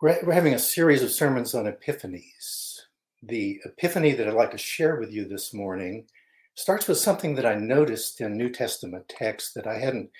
We're, 0.00 0.20
we're 0.22 0.32
having 0.32 0.54
a 0.54 0.60
series 0.60 1.02
of 1.02 1.10
sermons 1.10 1.56
on 1.56 1.64
epiphanies. 1.64 2.82
The 3.20 3.58
epiphany 3.64 4.12
that 4.12 4.28
I'd 4.28 4.34
like 4.34 4.52
to 4.52 4.58
share 4.58 4.94
with 4.94 5.10
you 5.10 5.26
this 5.26 5.52
morning 5.52 6.06
starts 6.54 6.86
with 6.86 6.98
something 6.98 7.34
that 7.34 7.44
I 7.44 7.56
noticed 7.56 8.20
in 8.20 8.36
New 8.36 8.48
Testament 8.48 9.08
texts 9.08 9.52
that 9.54 9.66
I 9.66 9.80
hadn't 9.80 10.10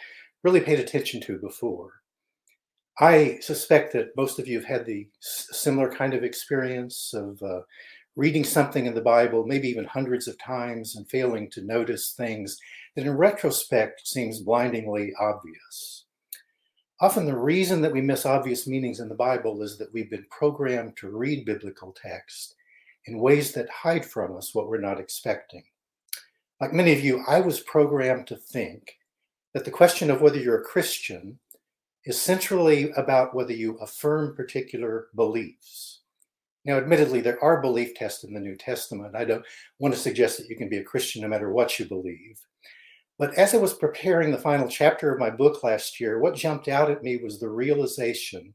really 0.43 0.61
paid 0.61 0.81
attention 0.81 1.21
to 1.21 1.39
before. 1.39 1.93
I 2.99 3.39
suspect 3.41 3.93
that 3.93 4.17
most 4.17 4.41
of 4.41 4.49
you 4.49 4.59
have 4.59 4.69
had 4.69 4.85
the 4.85 5.07
similar 5.21 5.93
kind 5.93 6.13
of 6.13 6.25
experience 6.25 7.15
of 7.15 7.41
uh, 7.41 7.61
reading 8.17 8.43
something 8.43 8.87
in 8.87 8.97
the 8.97 9.01
Bible, 9.01 9.47
maybe 9.47 9.69
even 9.69 9.85
hundreds 9.85 10.27
of 10.27 10.37
times, 10.41 10.97
and 10.97 11.09
failing 11.09 11.49
to 11.53 11.63
notice 11.63 12.15
things 12.17 12.59
that 12.97 13.07
in 13.07 13.17
retrospect 13.17 14.09
seems 14.09 14.41
blindingly 14.41 15.13
obvious. 15.21 16.07
Often, 17.01 17.27
the 17.27 17.37
reason 17.37 17.81
that 17.83 17.93
we 17.93 18.01
miss 18.01 18.27
obvious 18.27 18.67
meanings 18.67 18.99
in 18.99 19.09
the 19.09 19.15
Bible 19.15 19.63
is 19.63 19.79
that 19.79 19.93
we've 19.93 20.11
been 20.11 20.27
programmed 20.31 20.97
to 20.97 21.11
read 21.11 21.45
biblical 21.45 21.93
text 21.93 22.57
in 23.07 23.21
ways 23.21 23.53
that 23.53 23.71
hide 23.71 24.05
from 24.05 24.37
us 24.37 24.55
what 24.55 24.69
we're 24.69 24.81
not 24.81 24.99
expecting. 24.99 25.63
Like 26.61 26.73
many 26.73 26.93
of 26.93 27.01
you, 27.01 27.23
I 27.29 27.41
was 27.41 27.61
programmed 27.61 28.27
to 28.29 28.37
think 28.37 28.99
that 29.55 29.65
the 29.65 29.71
question 29.71 30.11
of 30.11 30.21
whether 30.21 30.39
you're 30.39 30.61
a 30.61 30.65
Christian 30.65 31.39
is 32.05 32.21
centrally 32.21 32.91
about 32.97 33.35
whether 33.35 33.53
you 33.53 33.77
affirm 33.79 34.35
particular 34.35 35.07
beliefs. 35.15 36.01
Now, 36.65 36.79
admittedly, 36.79 37.21
there 37.21 37.43
are 37.43 37.63
belief 37.63 37.95
tests 37.95 38.25
in 38.25 38.35
the 38.35 38.41
New 38.41 38.57
Testament. 38.57 39.15
I 39.15 39.25
don't 39.25 39.45
want 39.79 39.95
to 39.95 40.01
suggest 40.01 40.37
that 40.39 40.49
you 40.49 40.57
can 40.57 40.69
be 40.69 40.79
a 40.79 40.85
Christian 40.85 41.23
no 41.23 41.29
matter 41.29 41.53
what 41.53 41.79
you 41.79 41.87
believe. 41.87 42.41
But 43.19 43.35
as 43.35 43.53
I 43.53 43.59
was 43.59 43.75
preparing 43.75 44.31
the 44.31 44.39
final 44.39 44.69
chapter 44.69 45.13
of 45.13 45.19
my 45.19 45.29
book 45.29 45.65
last 45.65 45.99
year, 45.99 46.21
what 46.21 46.37
jumped 46.37 46.69
out 46.69 46.89
at 46.89 47.03
me 47.03 47.17
was 47.17 47.41
the 47.41 47.49
realization 47.49 48.55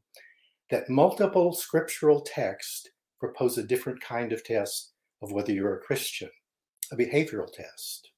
that 0.70 0.88
multiple 0.88 1.52
scriptural 1.52 2.22
texts 2.22 2.88
propose 3.20 3.58
a 3.58 3.62
different 3.62 4.00
kind 4.00 4.32
of 4.32 4.42
test 4.42 4.92
of 5.22 5.32
whether 5.32 5.52
you're 5.52 5.76
a 5.76 5.80
Christian, 5.80 6.30
a 6.90 6.96
behavioral 6.96 7.52
test. 7.52 8.10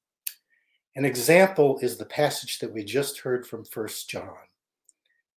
An 0.95 1.05
example 1.05 1.79
is 1.83 1.99
the 1.99 2.07
passage 2.07 2.61
that 2.61 2.73
we 2.73 2.85
just 2.85 3.19
heard 3.19 3.47
from 3.47 3.65
First 3.65 4.09
John. 4.09 4.37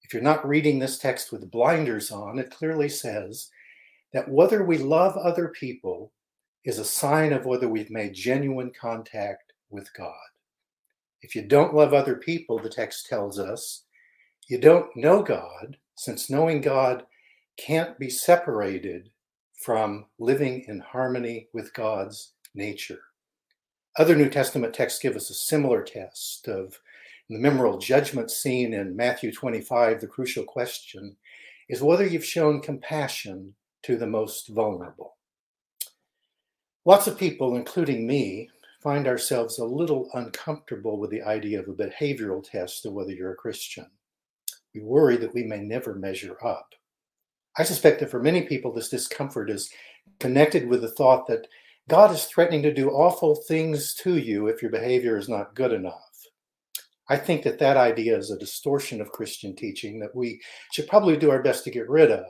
If 0.04 0.14
you're 0.14 0.22
not 0.22 0.48
reading 0.48 0.78
this 0.78 0.98
text 0.98 1.32
with 1.32 1.50
blinders 1.50 2.10
on, 2.10 2.38
it 2.38 2.50
clearly 2.50 2.88
says 2.88 3.50
that 4.12 4.28
whether 4.28 4.64
we 4.64 4.78
love 4.78 5.16
other 5.16 5.48
people 5.48 6.12
is 6.64 6.78
a 6.78 6.84
sign 6.84 7.32
of 7.32 7.46
whether 7.46 7.68
we've 7.68 7.90
made 7.90 8.14
genuine 8.14 8.72
contact 8.80 9.52
with 9.70 9.92
God. 9.94 10.14
If 11.22 11.34
you 11.34 11.42
don't 11.42 11.74
love 11.74 11.92
other 11.92 12.16
people, 12.16 12.58
the 12.58 12.68
text 12.68 13.06
tells 13.06 13.38
us, 13.38 13.84
you 14.48 14.58
don't 14.58 14.94
know 14.96 15.22
God, 15.22 15.76
since 15.94 16.30
knowing 16.30 16.60
God 16.60 17.04
can't 17.56 17.98
be 17.98 18.08
separated 18.10 19.10
from 19.54 20.06
living 20.18 20.64
in 20.66 20.80
harmony 20.80 21.48
with 21.52 21.74
God's 21.74 22.32
nature. 22.54 23.00
Other 23.98 24.16
New 24.16 24.30
Testament 24.30 24.72
texts 24.72 25.00
give 25.00 25.14
us 25.14 25.30
a 25.30 25.34
similar 25.34 25.82
test 25.82 26.48
of 26.48 26.80
the 27.28 27.38
memorable 27.38 27.78
judgment 27.78 28.30
scene 28.30 28.72
in 28.72 28.96
Matthew 28.96 29.30
25. 29.30 30.00
The 30.00 30.06
crucial 30.06 30.44
question 30.44 31.16
is 31.68 31.82
whether 31.82 32.06
you've 32.06 32.24
shown 32.24 32.60
compassion 32.60 33.54
to 33.82 33.96
the 33.96 34.06
most 34.06 34.48
vulnerable. 34.48 35.16
Lots 36.84 37.06
of 37.06 37.18
people, 37.18 37.56
including 37.56 38.06
me, 38.06 38.48
find 38.82 39.06
ourselves 39.06 39.58
a 39.58 39.64
little 39.64 40.08
uncomfortable 40.14 40.98
with 40.98 41.10
the 41.10 41.22
idea 41.22 41.60
of 41.60 41.68
a 41.68 41.72
behavioral 41.72 42.42
test 42.42 42.86
of 42.86 42.92
whether 42.94 43.12
you're 43.12 43.32
a 43.32 43.36
Christian. 43.36 43.86
We 44.74 44.80
worry 44.80 45.16
that 45.18 45.34
we 45.34 45.42
may 45.44 45.58
never 45.58 45.94
measure 45.94 46.36
up. 46.44 46.74
I 47.58 47.64
suspect 47.64 48.00
that 48.00 48.10
for 48.10 48.22
many 48.22 48.42
people, 48.42 48.72
this 48.72 48.88
discomfort 48.88 49.50
is 49.50 49.70
connected 50.18 50.68
with 50.68 50.82
the 50.82 50.90
thought 50.90 51.26
that 51.26 51.46
God 51.88 52.12
is 52.12 52.24
threatening 52.24 52.62
to 52.62 52.72
do 52.72 52.90
awful 52.90 53.34
things 53.34 53.94
to 53.96 54.16
you 54.16 54.46
if 54.46 54.62
your 54.62 54.70
behavior 54.70 55.16
is 55.18 55.28
not 55.28 55.54
good 55.54 55.72
enough. 55.72 55.96
I 57.08 57.16
think 57.16 57.42
that 57.42 57.58
that 57.58 57.76
idea 57.76 58.16
is 58.16 58.30
a 58.30 58.38
distortion 58.38 59.00
of 59.00 59.10
Christian 59.10 59.56
teaching 59.56 59.98
that 59.98 60.14
we 60.14 60.40
should 60.72 60.86
probably 60.86 61.16
do 61.16 61.30
our 61.30 61.42
best 61.42 61.64
to 61.64 61.70
get 61.70 61.88
rid 61.88 62.12
of. 62.12 62.24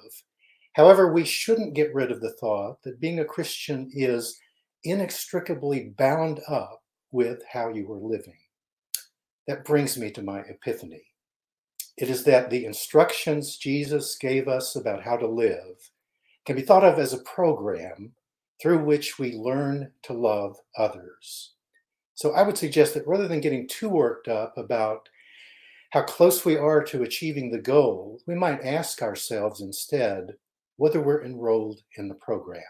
However, 0.73 1.13
we 1.13 1.25
shouldn't 1.25 1.75
get 1.75 1.95
rid 1.95 2.11
of 2.11 2.23
the 2.23 2.33
thought 2.33 2.83
that 2.83 3.01
being 3.01 3.21
a 3.21 3.25
Christian 3.25 3.91
is 3.93 4.41
inextricably 4.85 5.95
bound 5.97 6.41
up 6.49 6.83
with 7.13 7.43
how 7.53 7.69
you 7.69 7.91
are 7.93 7.99
living. 7.99 8.39
That 9.47 9.65
brings 9.65 9.99
me 9.99 10.11
to 10.13 10.23
my 10.23 10.41
epiphany. 10.41 11.05
It 11.97 12.09
is 12.09 12.25
that 12.25 12.51
the 12.51 12.65
instructions 12.65 13.57
Jesus 13.57 14.17
gave 14.17 14.49
us 14.49 14.77
about 14.77 15.03
how 15.03 15.17
to 15.17 15.27
live 15.27 15.91
can 16.47 16.57
be 16.57 16.63
thought 16.63 16.85
of 16.85 16.99
as 16.99 17.13
a 17.13 17.19
program 17.19 18.13
through 18.63 18.85
which 18.85 19.19
we 19.19 19.33
learn 19.33 19.91
to 20.03 20.13
love 20.13 20.57
others. 20.77 21.55
So 22.15 22.33
I 22.33 22.43
would 22.43 22.59
suggest 22.59 22.95
that 22.95 23.07
rather 23.07 23.29
than 23.29 23.41
getting 23.41 23.67
too 23.67 23.89
worked 23.89 24.29
up 24.29 24.57
about 24.57 25.09
how 25.91 26.03
close 26.03 26.45
we 26.45 26.57
are 26.57 26.83
to 26.85 27.03
achieving 27.03 27.51
the 27.51 27.59
goal, 27.59 28.21
we 28.27 28.35
might 28.35 28.63
ask 28.63 29.03
ourselves 29.03 29.61
instead 29.61 30.35
whether 30.77 31.01
we're 31.01 31.25
enrolled 31.25 31.81
in 31.97 32.09
the 32.09 32.15
program. 32.15 32.63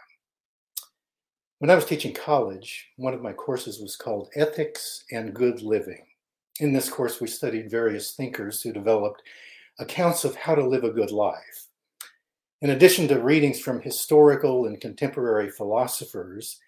When 1.61 1.69
I 1.69 1.75
was 1.75 1.85
teaching 1.85 2.15
college, 2.15 2.87
one 2.97 3.13
of 3.13 3.21
my 3.21 3.33
courses 3.33 3.79
was 3.79 3.95
called 3.95 4.31
Ethics 4.33 5.03
and 5.11 5.31
Good 5.31 5.61
Living. 5.61 6.07
In 6.59 6.73
this 6.73 6.89
course, 6.89 7.21
we 7.21 7.27
studied 7.27 7.69
various 7.69 8.15
thinkers 8.15 8.63
who 8.63 8.73
developed 8.73 9.21
accounts 9.77 10.23
of 10.23 10.35
how 10.35 10.55
to 10.55 10.67
live 10.67 10.83
a 10.83 10.89
good 10.89 11.11
life. 11.11 11.67
In 12.63 12.71
addition 12.71 13.07
to 13.09 13.19
readings 13.19 13.59
from 13.59 13.79
historical 13.79 14.65
and 14.65 14.81
contemporary 14.81 15.51
philosophers, 15.51 16.59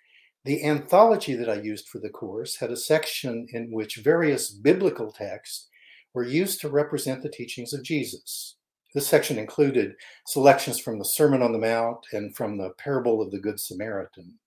the 0.46 0.64
anthology 0.64 1.34
that 1.34 1.50
I 1.50 1.56
used 1.56 1.90
for 1.90 1.98
the 1.98 2.12
course 2.12 2.58
had 2.58 2.70
a 2.70 2.78
section 2.78 3.48
in 3.52 3.72
which 3.72 3.96
various 3.96 4.52
biblical 4.52 5.12
texts 5.12 5.70
were 6.14 6.24
used 6.24 6.62
to 6.62 6.70
represent 6.70 7.24
the 7.24 7.30
teachings 7.30 7.74
of 7.74 7.82
Jesus. 7.82 8.58
This 8.94 9.08
section 9.08 9.40
included 9.40 9.96
selections 10.28 10.78
from 10.78 11.00
the 11.00 11.06
Sermon 11.06 11.42
on 11.42 11.52
the 11.52 11.58
Mount 11.58 12.06
and 12.12 12.36
from 12.36 12.60
the 12.60 12.76
parable 12.78 13.24
of 13.24 13.32
the 13.32 13.40
Good 13.40 13.60
Samaritan 13.60 14.38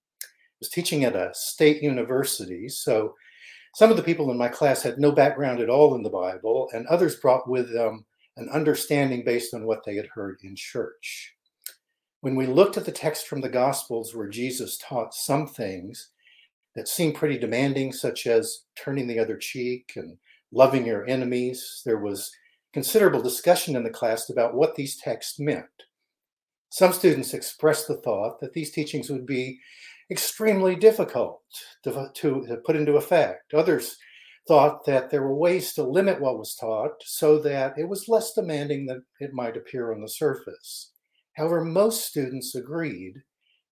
was 0.60 0.68
teaching 0.68 1.04
at 1.04 1.16
a 1.16 1.30
state 1.34 1.82
university. 1.82 2.68
So 2.68 3.14
some 3.74 3.90
of 3.90 3.96
the 3.96 4.02
people 4.02 4.30
in 4.30 4.38
my 4.38 4.48
class 4.48 4.82
had 4.82 4.98
no 4.98 5.12
background 5.12 5.60
at 5.60 5.68
all 5.68 5.94
in 5.94 6.02
the 6.02 6.10
Bible, 6.10 6.68
and 6.72 6.86
others 6.86 7.16
brought 7.16 7.48
with 7.48 7.72
them 7.72 8.04
an 8.36 8.48
understanding 8.50 9.22
based 9.24 9.54
on 9.54 9.66
what 9.66 9.84
they 9.84 9.96
had 9.96 10.06
heard 10.06 10.38
in 10.42 10.54
church. 10.56 11.34
When 12.20 12.36
we 12.36 12.46
looked 12.46 12.76
at 12.76 12.84
the 12.84 12.92
text 12.92 13.28
from 13.28 13.40
the 13.40 13.48
Gospels 13.48 14.14
where 14.14 14.28
Jesus 14.28 14.78
taught 14.78 15.14
some 15.14 15.46
things 15.46 16.10
that 16.74 16.88
seemed 16.88 17.14
pretty 17.14 17.38
demanding, 17.38 17.92
such 17.92 18.26
as 18.26 18.64
turning 18.76 19.06
the 19.06 19.18
other 19.18 19.36
cheek 19.36 19.92
and 19.96 20.16
loving 20.52 20.86
your 20.86 21.06
enemies, 21.06 21.82
there 21.84 21.98
was 21.98 22.30
considerable 22.72 23.22
discussion 23.22 23.76
in 23.76 23.82
the 23.82 23.90
class 23.90 24.28
about 24.28 24.54
what 24.54 24.74
these 24.74 24.96
texts 24.96 25.38
meant. 25.38 25.66
Some 26.70 26.92
students 26.92 27.32
expressed 27.32 27.88
the 27.88 27.96
thought 27.96 28.40
that 28.40 28.52
these 28.52 28.70
teachings 28.70 29.08
would 29.08 29.26
be 29.26 29.58
extremely 30.10 30.76
difficult 30.76 31.42
to, 31.84 32.10
to, 32.14 32.46
to 32.46 32.56
put 32.64 32.76
into 32.76 32.96
effect. 32.96 33.52
Others 33.54 33.96
thought 34.46 34.84
that 34.86 35.10
there 35.10 35.22
were 35.22 35.34
ways 35.34 35.72
to 35.74 35.82
limit 35.82 36.20
what 36.20 36.38
was 36.38 36.54
taught 36.54 36.92
so 37.00 37.38
that 37.40 37.76
it 37.76 37.88
was 37.88 38.08
less 38.08 38.32
demanding 38.32 38.86
than 38.86 39.02
it 39.20 39.32
might 39.32 39.56
appear 39.56 39.92
on 39.92 40.00
the 40.00 40.08
surface. 40.08 40.92
However, 41.36 41.64
most 41.64 42.06
students 42.06 42.54
agreed 42.54 43.14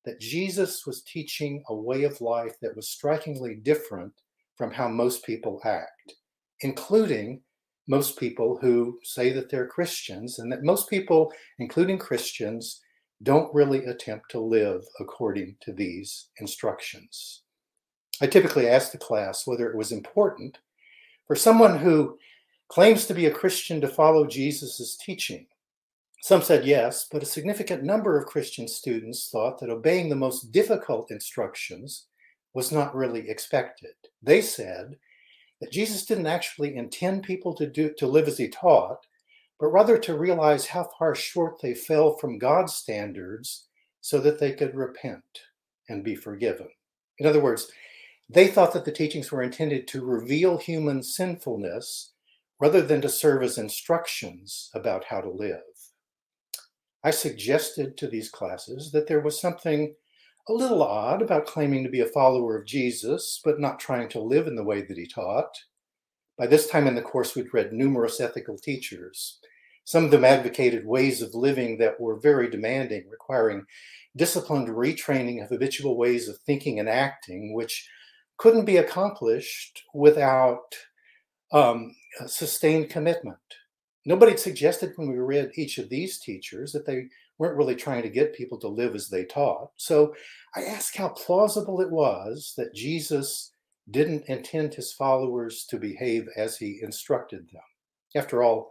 that 0.04 0.20
Jesus 0.20 0.84
was 0.86 1.02
teaching 1.02 1.62
a 1.68 1.74
way 1.74 2.02
of 2.02 2.20
life 2.20 2.54
that 2.60 2.76
was 2.76 2.90
strikingly 2.90 3.54
different 3.54 4.12
from 4.56 4.70
how 4.70 4.88
most 4.88 5.24
people 5.24 5.60
act, 5.64 6.14
including 6.60 7.40
most 7.88 8.18
people 8.18 8.58
who 8.60 8.98
say 9.02 9.32
that 9.32 9.50
they're 9.50 9.66
Christians, 9.66 10.38
and 10.38 10.50
that 10.52 10.62
most 10.62 10.88
people, 10.88 11.32
including 11.58 11.98
Christians, 11.98 12.80
don't 13.24 13.52
really 13.54 13.86
attempt 13.86 14.30
to 14.30 14.38
live 14.38 14.84
according 15.00 15.56
to 15.62 15.72
these 15.72 16.28
instructions. 16.38 17.42
I 18.20 18.26
typically 18.26 18.68
ask 18.68 18.92
the 18.92 18.98
class 18.98 19.46
whether 19.46 19.68
it 19.68 19.76
was 19.76 19.90
important 19.90 20.58
for 21.26 21.34
someone 21.34 21.78
who 21.78 22.16
claims 22.68 23.06
to 23.06 23.14
be 23.14 23.26
a 23.26 23.30
Christian 23.30 23.80
to 23.80 23.88
follow 23.88 24.26
Jesus' 24.26 24.96
teaching. 24.96 25.46
Some 26.22 26.42
said 26.42 26.64
yes, 26.64 27.06
but 27.10 27.22
a 27.22 27.26
significant 27.26 27.82
number 27.82 28.18
of 28.18 28.26
Christian 28.26 28.66
students 28.68 29.28
thought 29.30 29.58
that 29.60 29.68
obeying 29.68 30.08
the 30.08 30.16
most 30.16 30.52
difficult 30.52 31.10
instructions 31.10 32.06
was 32.54 32.72
not 32.72 32.94
really 32.94 33.28
expected. 33.28 33.94
They 34.22 34.40
said 34.40 34.96
that 35.60 35.72
Jesus 35.72 36.06
didn't 36.06 36.26
actually 36.26 36.76
intend 36.76 37.24
people 37.24 37.54
to 37.54 37.66
do 37.66 37.92
to 37.98 38.06
live 38.06 38.28
as 38.28 38.38
he 38.38 38.48
taught, 38.48 39.04
but 39.64 39.72
rather 39.72 39.96
to 39.96 40.14
realize 40.14 40.66
how 40.66 40.90
far 40.98 41.14
short 41.14 41.58
they 41.62 41.72
fell 41.72 42.18
from 42.18 42.36
God's 42.36 42.74
standards 42.74 43.66
so 44.02 44.20
that 44.20 44.38
they 44.38 44.52
could 44.52 44.74
repent 44.74 45.24
and 45.88 46.04
be 46.04 46.14
forgiven. 46.14 46.68
In 47.18 47.24
other 47.24 47.40
words, 47.40 47.72
they 48.28 48.48
thought 48.48 48.74
that 48.74 48.84
the 48.84 48.92
teachings 48.92 49.32
were 49.32 49.42
intended 49.42 49.88
to 49.88 50.04
reveal 50.04 50.58
human 50.58 51.02
sinfulness 51.02 52.12
rather 52.60 52.82
than 52.82 53.00
to 53.00 53.08
serve 53.08 53.42
as 53.42 53.56
instructions 53.56 54.68
about 54.74 55.04
how 55.04 55.22
to 55.22 55.30
live. 55.30 55.62
I 57.02 57.10
suggested 57.10 57.96
to 57.96 58.06
these 58.06 58.28
classes 58.28 58.92
that 58.92 59.08
there 59.08 59.22
was 59.22 59.40
something 59.40 59.94
a 60.46 60.52
little 60.52 60.82
odd 60.82 61.22
about 61.22 61.46
claiming 61.46 61.84
to 61.84 61.90
be 61.90 62.00
a 62.00 62.06
follower 62.06 62.58
of 62.58 62.66
Jesus, 62.66 63.40
but 63.42 63.58
not 63.58 63.80
trying 63.80 64.10
to 64.10 64.20
live 64.20 64.46
in 64.46 64.56
the 64.56 64.62
way 64.62 64.82
that 64.82 64.98
he 64.98 65.06
taught. 65.06 65.56
By 66.36 66.48
this 66.48 66.66
time 66.68 66.86
in 66.86 66.94
the 66.94 67.00
course, 67.00 67.34
we'd 67.34 67.54
read 67.54 67.72
numerous 67.72 68.20
ethical 68.20 68.58
teachers. 68.58 69.38
Some 69.84 70.04
of 70.04 70.10
them 70.10 70.24
advocated 70.24 70.86
ways 70.86 71.22
of 71.22 71.34
living 71.34 71.78
that 71.78 72.00
were 72.00 72.18
very 72.18 72.48
demanding, 72.50 73.08
requiring 73.10 73.64
disciplined 74.16 74.68
retraining 74.68 75.42
of 75.42 75.50
habitual 75.50 75.96
ways 75.96 76.28
of 76.28 76.38
thinking 76.38 76.80
and 76.80 76.88
acting, 76.88 77.52
which 77.52 77.88
couldn't 78.38 78.64
be 78.64 78.78
accomplished 78.78 79.82
without 79.92 80.74
um, 81.52 81.94
sustained 82.26 82.90
commitment. 82.90 83.38
Nobody 84.06 84.36
suggested 84.36 84.92
when 84.96 85.10
we 85.10 85.18
read 85.18 85.50
each 85.54 85.78
of 85.78 85.88
these 85.88 86.18
teachers 86.18 86.72
that 86.72 86.86
they 86.86 87.08
weren't 87.38 87.56
really 87.56 87.74
trying 87.74 88.02
to 88.02 88.08
get 88.08 88.34
people 88.34 88.58
to 88.60 88.68
live 88.68 88.94
as 88.94 89.08
they 89.08 89.24
taught. 89.24 89.70
So 89.76 90.14
I 90.54 90.64
asked 90.64 90.96
how 90.96 91.08
plausible 91.08 91.80
it 91.80 91.90
was 91.90 92.54
that 92.56 92.74
Jesus 92.74 93.52
didn't 93.90 94.28
intend 94.28 94.74
his 94.74 94.92
followers 94.92 95.64
to 95.66 95.78
behave 95.78 96.28
as 96.36 96.56
he 96.56 96.80
instructed 96.82 97.48
them. 97.52 97.62
After 98.14 98.42
all, 98.42 98.70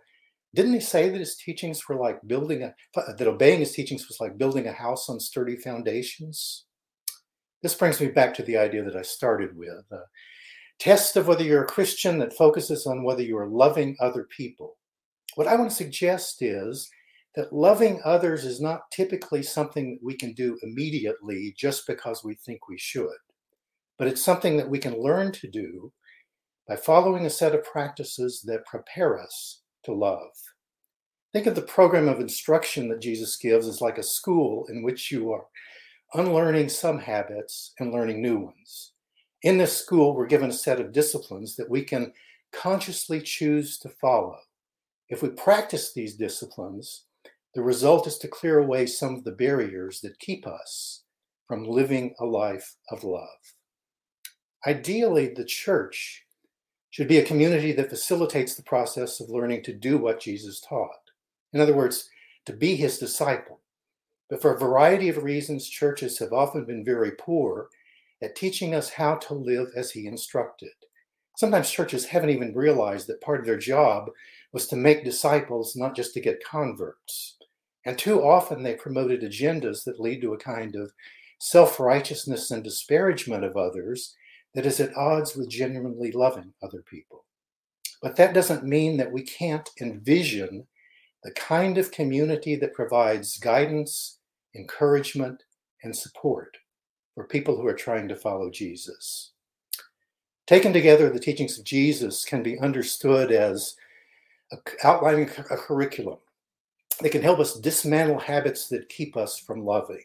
didn't 0.55 0.73
he 0.73 0.79
say 0.79 1.09
that 1.09 1.19
his 1.19 1.35
teachings 1.35 1.88
were 1.88 1.95
like 1.95 2.19
building 2.27 2.63
a 2.63 2.73
that 3.17 3.27
obeying 3.27 3.59
his 3.59 3.71
teachings 3.71 4.07
was 4.07 4.19
like 4.19 4.38
building 4.38 4.67
a 4.67 4.71
house 4.71 5.09
on 5.09 5.19
sturdy 5.19 5.55
foundations? 5.55 6.65
This 7.63 7.73
brings 7.73 8.00
me 8.00 8.07
back 8.07 8.33
to 8.35 8.44
the 8.44 8.57
idea 8.57 8.83
that 8.83 8.95
I 8.95 9.01
started 9.01 9.57
with. 9.57 9.85
A 9.91 10.03
test 10.79 11.15
of 11.15 11.27
whether 11.27 11.44
you're 11.44 11.63
a 11.63 11.67
Christian 11.67 12.19
that 12.19 12.33
focuses 12.33 12.85
on 12.85 13.03
whether 13.03 13.23
you 13.23 13.38
are 13.38 13.47
loving 13.47 13.95
other 14.00 14.27
people. 14.35 14.77
What 15.35 15.47
I 15.47 15.55
want 15.55 15.71
to 15.71 15.75
suggest 15.75 16.41
is 16.41 16.88
that 17.35 17.53
loving 17.53 17.99
others 18.06 18.45
is 18.45 18.61
not 18.61 18.91
typically 18.91 19.41
something 19.41 19.91
that 19.91 20.06
we 20.06 20.13
can 20.15 20.33
do 20.33 20.59
immediately 20.61 21.56
just 21.57 21.88
because 21.88 22.23
we 22.23 22.35
think 22.35 22.67
we 22.67 22.77
should, 22.77 23.07
but 23.97 24.07
it's 24.07 24.23
something 24.23 24.56
that 24.57 24.69
we 24.69 24.77
can 24.77 25.01
learn 25.01 25.31
to 25.31 25.49
do 25.49 25.91
by 26.67 26.75
following 26.75 27.25
a 27.25 27.29
set 27.29 27.56
of 27.56 27.63
practices 27.63 28.44
that 28.45 28.65
prepare 28.67 29.19
us 29.19 29.62
to 29.85 29.94
love. 29.94 30.31
Think 31.33 31.47
of 31.47 31.56
the 31.56 31.62
program 31.62 32.07
of 32.07 32.19
instruction 32.19 32.88
that 32.89 33.01
Jesus 33.01 33.38
gives 33.38 33.68
as 33.68 33.81
like 33.81 33.97
a 33.97 34.03
school 34.03 34.65
in 34.69 34.83
which 34.83 35.12
you 35.12 35.31
are 35.31 35.45
unlearning 36.13 36.69
some 36.69 37.00
habits 37.00 37.74
and 37.80 37.91
learning 37.91 38.21
new 38.21 38.38
ones. 38.38 38.94
In 39.41 39.57
this 39.57 39.75
school, 39.75 40.15
we're 40.15 40.27
given 40.27 40.50
a 40.50 40.53
set 40.53 40.80
of 40.80 40.94
disciplines 40.94 41.56
that 41.56 41.69
we 41.69 41.83
can 41.83 42.13
consciously 42.53 43.19
choose 43.19 43.77
to 43.80 43.89
follow. 43.89 44.38
If 45.09 45.21
we 45.21 45.30
practice 45.30 45.91
these 45.91 46.15
disciplines, 46.15 47.06
the 47.56 47.63
result 47.63 48.07
is 48.07 48.18
to 48.19 48.27
clear 48.27 48.59
away 48.59 48.85
some 48.85 49.15
of 49.15 49.24
the 49.24 49.31
barriers 49.31 50.01
that 50.01 50.19
keep 50.19 50.47
us 50.47 51.03
from 51.47 51.65
living 51.65 52.15
a 52.19 52.25
life 52.25 52.75
of 52.89 53.03
love. 53.03 53.27
Ideally, 54.65 55.33
the 55.35 55.45
church 55.45 56.22
should 56.94 57.07
be 57.07 57.18
a 57.18 57.25
community 57.25 57.72
that 57.72 57.90
facilitates 57.90 58.54
the 58.54 58.62
process 58.62 59.19
of 59.19 59.28
learning 59.28 59.63
to 59.63 59.74
do 59.74 59.98
what 59.98 60.19
Jesus 60.19 60.62
taught. 60.62 61.10
In 61.51 61.60
other 61.60 61.74
words, 61.74 62.07
to 62.45 62.54
be 62.54 62.75
his 62.75 63.00
disciple. 63.00 63.62
But 64.30 64.44
for 64.44 64.54
a 64.54 64.60
variety 64.60 65.10
of 65.10 65.24
reasons, 65.24 65.68
churches 65.68 66.19
have 66.19 66.31
often 66.31 66.66
been 66.66 66.86
very 66.86 67.10
poor 67.18 67.69
at 68.22 68.36
teaching 68.36 68.75
us 68.75 68.92
how 68.92 69.16
to 69.16 69.34
live 69.34 69.69
as 69.75 69.90
he 69.90 70.06
instructed. 70.06 70.69
Sometimes 71.36 71.72
churches 71.72 72.06
haven't 72.06 72.30
even 72.30 72.54
realized 72.54 73.07
that 73.07 73.22
part 73.22 73.40
of 73.40 73.48
their 73.48 73.57
job 73.57 74.12
was 74.51 74.68
to 74.68 74.75
make 74.75 75.04
disciples, 75.04 75.75
not 75.75 75.95
just 75.95 76.13
to 76.13 76.22
get 76.22 76.45
converts. 76.45 77.38
And 77.88 77.98
too 77.98 78.24
often 78.24 78.62
they 78.62 78.75
promoted 78.75 79.24
agendas 79.24 79.84
that 79.86 80.00
lead 80.00 80.22
to 80.22 80.34
a 80.34 80.38
kind 80.38 80.75
of 80.75 80.92
self 81.40 81.80
righteousness 81.80 82.51
and 82.51 82.63
disparagement 82.63 83.44
of 83.44 83.57
others 83.57 84.16
that 84.53 84.65
is 84.65 84.79
at 84.79 84.95
odds 84.95 85.35
with 85.35 85.50
genuinely 85.50 86.11
loving 86.11 86.53
other 86.61 86.83
people. 86.83 87.25
But 88.01 88.15
that 88.17 88.33
doesn't 88.33 88.63
mean 88.63 88.97
that 88.97 89.11
we 89.11 89.23
can't 89.23 89.69
envision 89.81 90.67
the 91.23 91.31
kind 91.31 91.77
of 91.77 91.91
community 91.91 92.55
that 92.57 92.73
provides 92.73 93.38
guidance, 93.38 94.19
encouragement, 94.55 95.44
and 95.83 95.95
support 95.95 96.57
for 97.15 97.25
people 97.25 97.55
who 97.55 97.65
are 97.67 97.73
trying 97.73 98.07
to 98.09 98.15
follow 98.15 98.50
Jesus. 98.50 99.31
Taken 100.45 100.73
together, 100.73 101.09
the 101.09 101.19
teachings 101.19 101.57
of 101.57 101.63
Jesus 101.63 102.25
can 102.25 102.44
be 102.44 102.59
understood 102.59 103.31
as 103.31 103.75
outlining 104.83 105.29
a 105.49 105.57
curriculum 105.57 106.17
they 107.01 107.09
can 107.09 107.21
help 107.21 107.39
us 107.39 107.59
dismantle 107.59 108.19
habits 108.19 108.67
that 108.67 108.89
keep 108.89 109.17
us 109.17 109.38
from 109.38 109.65
loving. 109.65 110.03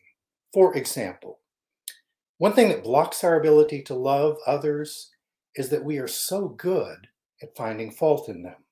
For 0.52 0.76
example, 0.76 1.40
one 2.38 2.52
thing 2.52 2.68
that 2.68 2.84
blocks 2.84 3.24
our 3.24 3.38
ability 3.38 3.82
to 3.82 3.94
love 3.94 4.36
others 4.46 5.10
is 5.56 5.68
that 5.70 5.84
we 5.84 5.98
are 5.98 6.08
so 6.08 6.48
good 6.48 7.08
at 7.42 7.56
finding 7.56 7.90
fault 7.90 8.28
in 8.28 8.42
them. 8.42 8.64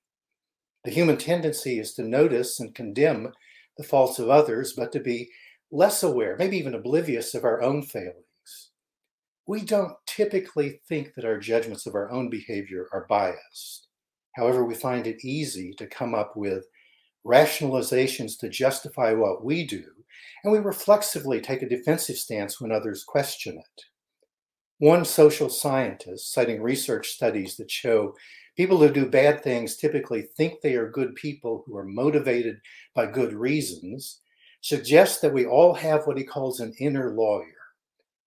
The 0.85 0.93
human 0.93 1.17
tendency 1.17 1.81
is 1.81 1.93
to 1.95 2.03
notice 2.03 2.61
and 2.61 2.75
condemn 2.75 3.33
the 3.77 3.85
faults 3.85 4.21
of 4.21 4.31
others, 4.31 4.73
but 4.73 4.93
to 4.93 5.01
be 5.01 5.31
less 5.73 6.05
aware, 6.05 6.37
maybe 6.39 6.57
even 6.57 6.75
oblivious 6.75 7.35
of 7.35 7.45
our 7.45 7.61
own 7.61 7.83
failings. 7.83 8.71
We 9.49 9.63
don't 9.63 9.95
typically 10.07 10.81
think 10.89 11.15
that 11.15 11.25
our 11.25 11.39
judgments 11.39 11.87
of 11.87 11.97
our 11.97 12.11
own 12.11 12.31
behavior 12.31 12.89
are 12.93 13.07
biased. 13.09 13.89
However, 14.37 14.65
we 14.65 14.75
find 14.77 15.09
it 15.09 15.25
easy 15.25 15.73
to 15.75 15.89
come 15.89 16.15
up 16.15 16.37
with 16.37 16.67
rationalizations 17.27 18.39
to 18.39 18.49
justify 18.49 19.13
what 19.13 19.45
we 19.45 19.67
do, 19.67 19.85
and 20.45 20.53
we 20.53 20.59
reflexively 20.59 21.41
take 21.41 21.63
a 21.63 21.69
defensive 21.69 22.17
stance 22.17 22.61
when 22.61 22.73
others 22.73 23.05
question 23.05 23.59
it. 23.59 23.83
One 24.79 25.05
social 25.05 25.49
scientist, 25.49 26.33
citing 26.33 26.63
research 26.63 27.09
studies 27.09 27.57
that 27.57 27.71
show 27.71 28.15
people 28.57 28.79
who 28.79 28.91
do 28.91 29.09
bad 29.09 29.43
things 29.43 29.77
typically 29.77 30.29
think 30.37 30.61
they 30.61 30.75
are 30.75 30.91
good 30.91 31.15
people 31.15 31.65
who 31.67 31.77
are 31.77 31.87
motivated 31.87 32.59
by 32.95 33.07
good 33.07 33.33
reasons, 33.33 34.21
suggests 34.61 35.21
that 35.21 35.33
we 35.33 35.47
all 35.47 35.75
have 35.75 36.07
what 36.07 36.19
he 36.19 36.25
calls 36.25 36.61
an 36.61 36.75
inner 36.81 37.15
lawyer, 37.15 37.45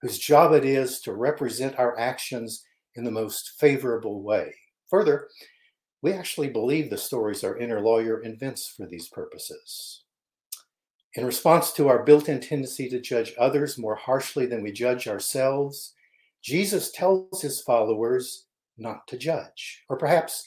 whose 0.01 0.17
job 0.17 0.53
it 0.53 0.65
is 0.65 1.01
to 1.01 1.13
represent 1.13 1.77
our 1.77 1.97
actions 1.99 2.63
in 2.95 3.03
the 3.03 3.11
most 3.11 3.53
favorable 3.59 4.23
way. 4.23 4.53
Further, 4.89 5.27
we 6.01 6.13
actually 6.13 6.49
believe 6.49 6.89
the 6.89 6.97
stories 6.97 7.43
our 7.43 7.57
inner 7.57 7.81
lawyer 7.81 8.21
invents 8.21 8.67
for 8.69 8.87
these 8.87 9.09
purposes. 9.09 10.05
In 11.15 11.25
response 11.25 11.71
to 11.73 11.87
our 11.87 12.03
built 12.03 12.29
in 12.29 12.39
tendency 12.39 12.87
to 12.89 12.99
judge 12.99 13.33
others 13.39 13.77
more 13.77 13.95
harshly 13.95 14.45
than 14.45 14.61
we 14.61 14.71
judge 14.71 15.07
ourselves, 15.07 15.93
Jesus 16.41 16.91
tells 16.91 17.41
his 17.41 17.61
followers 17.61 18.45
not 18.77 19.07
to 19.07 19.17
judge, 19.17 19.83
or 19.89 19.97
perhaps 19.97 20.45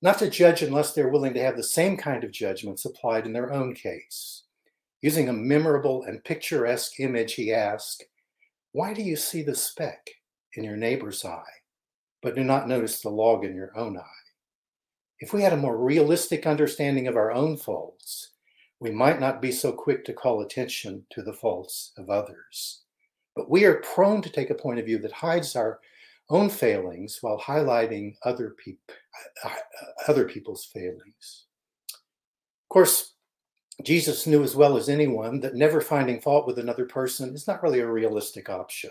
not 0.00 0.18
to 0.18 0.30
judge 0.30 0.62
unless 0.62 0.92
they're 0.92 1.10
willing 1.10 1.34
to 1.34 1.42
have 1.42 1.56
the 1.56 1.62
same 1.62 1.96
kind 1.96 2.24
of 2.24 2.30
judgments 2.30 2.84
applied 2.84 3.26
in 3.26 3.32
their 3.32 3.52
own 3.52 3.74
case. 3.74 4.44
Using 5.02 5.28
a 5.28 5.32
memorable 5.32 6.04
and 6.04 6.24
picturesque 6.24 6.98
image, 6.98 7.34
he 7.34 7.52
asked, 7.52 8.04
Why 8.72 8.94
do 8.94 9.02
you 9.02 9.14
see 9.14 9.42
the 9.42 9.54
speck 9.54 10.08
in 10.54 10.64
your 10.64 10.76
neighbor's 10.76 11.24
eye, 11.24 11.42
but 12.22 12.34
do 12.34 12.42
not 12.42 12.66
notice 12.66 13.00
the 13.00 13.10
log 13.10 13.44
in 13.44 13.54
your 13.54 13.76
own 13.76 13.98
eye? 13.98 14.24
If 15.20 15.32
we 15.32 15.42
had 15.42 15.52
a 15.52 15.56
more 15.56 15.76
realistic 15.76 16.46
understanding 16.46 17.06
of 17.06 17.16
our 17.16 17.30
own 17.30 17.56
faults, 17.56 18.30
we 18.80 18.90
might 18.90 19.20
not 19.20 19.42
be 19.42 19.50
so 19.50 19.72
quick 19.72 20.04
to 20.04 20.12
call 20.12 20.40
attention 20.40 21.04
to 21.10 21.22
the 21.22 21.32
faults 21.32 21.92
of 21.98 22.10
others. 22.10 22.82
But 23.34 23.50
we 23.50 23.64
are 23.64 23.82
prone 23.82 24.22
to 24.22 24.30
take 24.30 24.50
a 24.50 24.54
point 24.54 24.78
of 24.78 24.86
view 24.86 24.98
that 24.98 25.12
hides 25.12 25.56
our 25.56 25.80
own 26.30 26.50
failings 26.50 27.18
while 27.20 27.40
highlighting 27.40 28.14
other, 28.24 28.54
peop- 28.62 28.92
uh, 29.44 29.50
other 30.08 30.28
people's 30.28 30.66
failings. 30.66 31.46
Of 31.90 32.68
course, 32.68 33.14
Jesus 33.82 34.26
knew 34.26 34.42
as 34.42 34.56
well 34.56 34.76
as 34.76 34.88
anyone 34.88 35.40
that 35.40 35.54
never 35.54 35.80
finding 35.80 36.20
fault 36.20 36.46
with 36.46 36.58
another 36.58 36.84
person 36.84 37.34
is 37.34 37.46
not 37.46 37.62
really 37.62 37.80
a 37.80 37.86
realistic 37.86 38.50
option. 38.50 38.90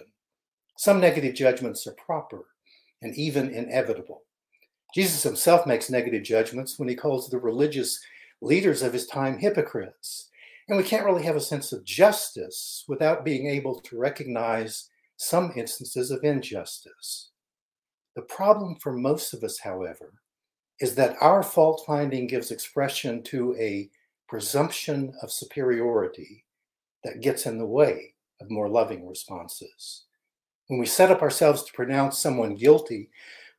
Some 0.77 0.99
negative 0.99 1.35
judgments 1.35 1.85
are 1.87 1.93
proper 1.93 2.45
and 3.01 3.13
even 3.15 3.49
inevitable. 3.53 4.23
Jesus 4.95 5.23
himself 5.23 5.67
makes 5.67 5.89
negative 5.89 6.23
judgments 6.23 6.79
when 6.79 6.87
he 6.87 6.95
calls 6.95 7.29
the 7.29 7.37
religious 7.37 7.99
leaders 8.41 8.81
of 8.81 8.93
his 8.93 9.07
time 9.07 9.37
hypocrites. 9.37 10.29
And 10.67 10.77
we 10.77 10.83
can't 10.83 11.05
really 11.05 11.23
have 11.23 11.35
a 11.35 11.41
sense 11.41 11.71
of 11.71 11.85
justice 11.85 12.83
without 12.87 13.23
being 13.23 13.47
able 13.47 13.79
to 13.79 13.97
recognize 13.97 14.89
some 15.15 15.53
instances 15.55 16.11
of 16.11 16.23
injustice. 16.23 17.31
The 18.15 18.21
problem 18.23 18.75
for 18.75 18.93
most 18.93 19.33
of 19.33 19.43
us, 19.43 19.59
however, 19.59 20.13
is 20.79 20.95
that 20.95 21.15
our 21.21 21.41
fault 21.41 21.83
finding 21.87 22.27
gives 22.27 22.51
expression 22.51 23.23
to 23.23 23.55
a 23.59 23.89
presumption 24.27 25.13
of 25.21 25.31
superiority 25.31 26.45
that 27.03 27.21
gets 27.21 27.45
in 27.45 27.57
the 27.57 27.65
way 27.65 28.13
of 28.41 28.51
more 28.51 28.69
loving 28.69 29.07
responses. 29.07 30.05
When 30.67 30.79
we 30.79 30.85
set 30.85 31.11
up 31.11 31.21
ourselves 31.21 31.63
to 31.63 31.73
pronounce 31.73 32.19
someone 32.19 32.55
guilty, 32.55 33.09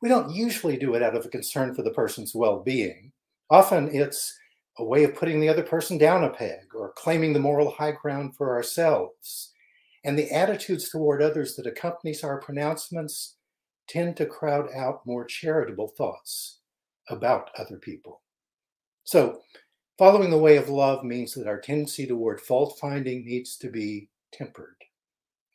we 0.02 0.08
don't 0.08 0.30
usually 0.34 0.76
do 0.76 0.94
it 0.94 1.02
out 1.02 1.16
of 1.16 1.24
a 1.24 1.30
concern 1.30 1.74
for 1.74 1.82
the 1.82 1.90
person's 1.90 2.34
well 2.34 2.60
being. 2.60 3.12
Often 3.50 3.94
it's 3.94 4.38
a 4.78 4.84
way 4.84 5.04
of 5.04 5.14
putting 5.14 5.40
the 5.40 5.48
other 5.48 5.62
person 5.62 5.98
down 5.98 6.24
a 6.24 6.30
peg 6.30 6.74
or 6.74 6.92
claiming 6.96 7.32
the 7.32 7.40
moral 7.40 7.70
high 7.70 7.92
ground 7.92 8.36
for 8.36 8.54
ourselves. 8.54 9.52
And 10.04 10.18
the 10.18 10.30
attitudes 10.30 10.88
toward 10.88 11.20
others 11.20 11.56
that 11.56 11.66
accompanies 11.66 12.22
our 12.22 12.40
pronouncements 12.40 13.36
tend 13.88 14.16
to 14.16 14.26
crowd 14.26 14.68
out 14.74 15.04
more 15.04 15.24
charitable 15.24 15.88
thoughts 15.88 16.60
about 17.08 17.50
other 17.58 17.78
people. 17.78 18.22
So, 19.04 19.40
following 19.98 20.30
the 20.30 20.38
way 20.38 20.56
of 20.56 20.68
love 20.68 21.02
means 21.02 21.34
that 21.34 21.48
our 21.48 21.60
tendency 21.60 22.06
toward 22.06 22.40
fault 22.40 22.78
finding 22.80 23.24
needs 23.24 23.56
to 23.58 23.70
be 23.70 24.08
tempered. 24.32 24.76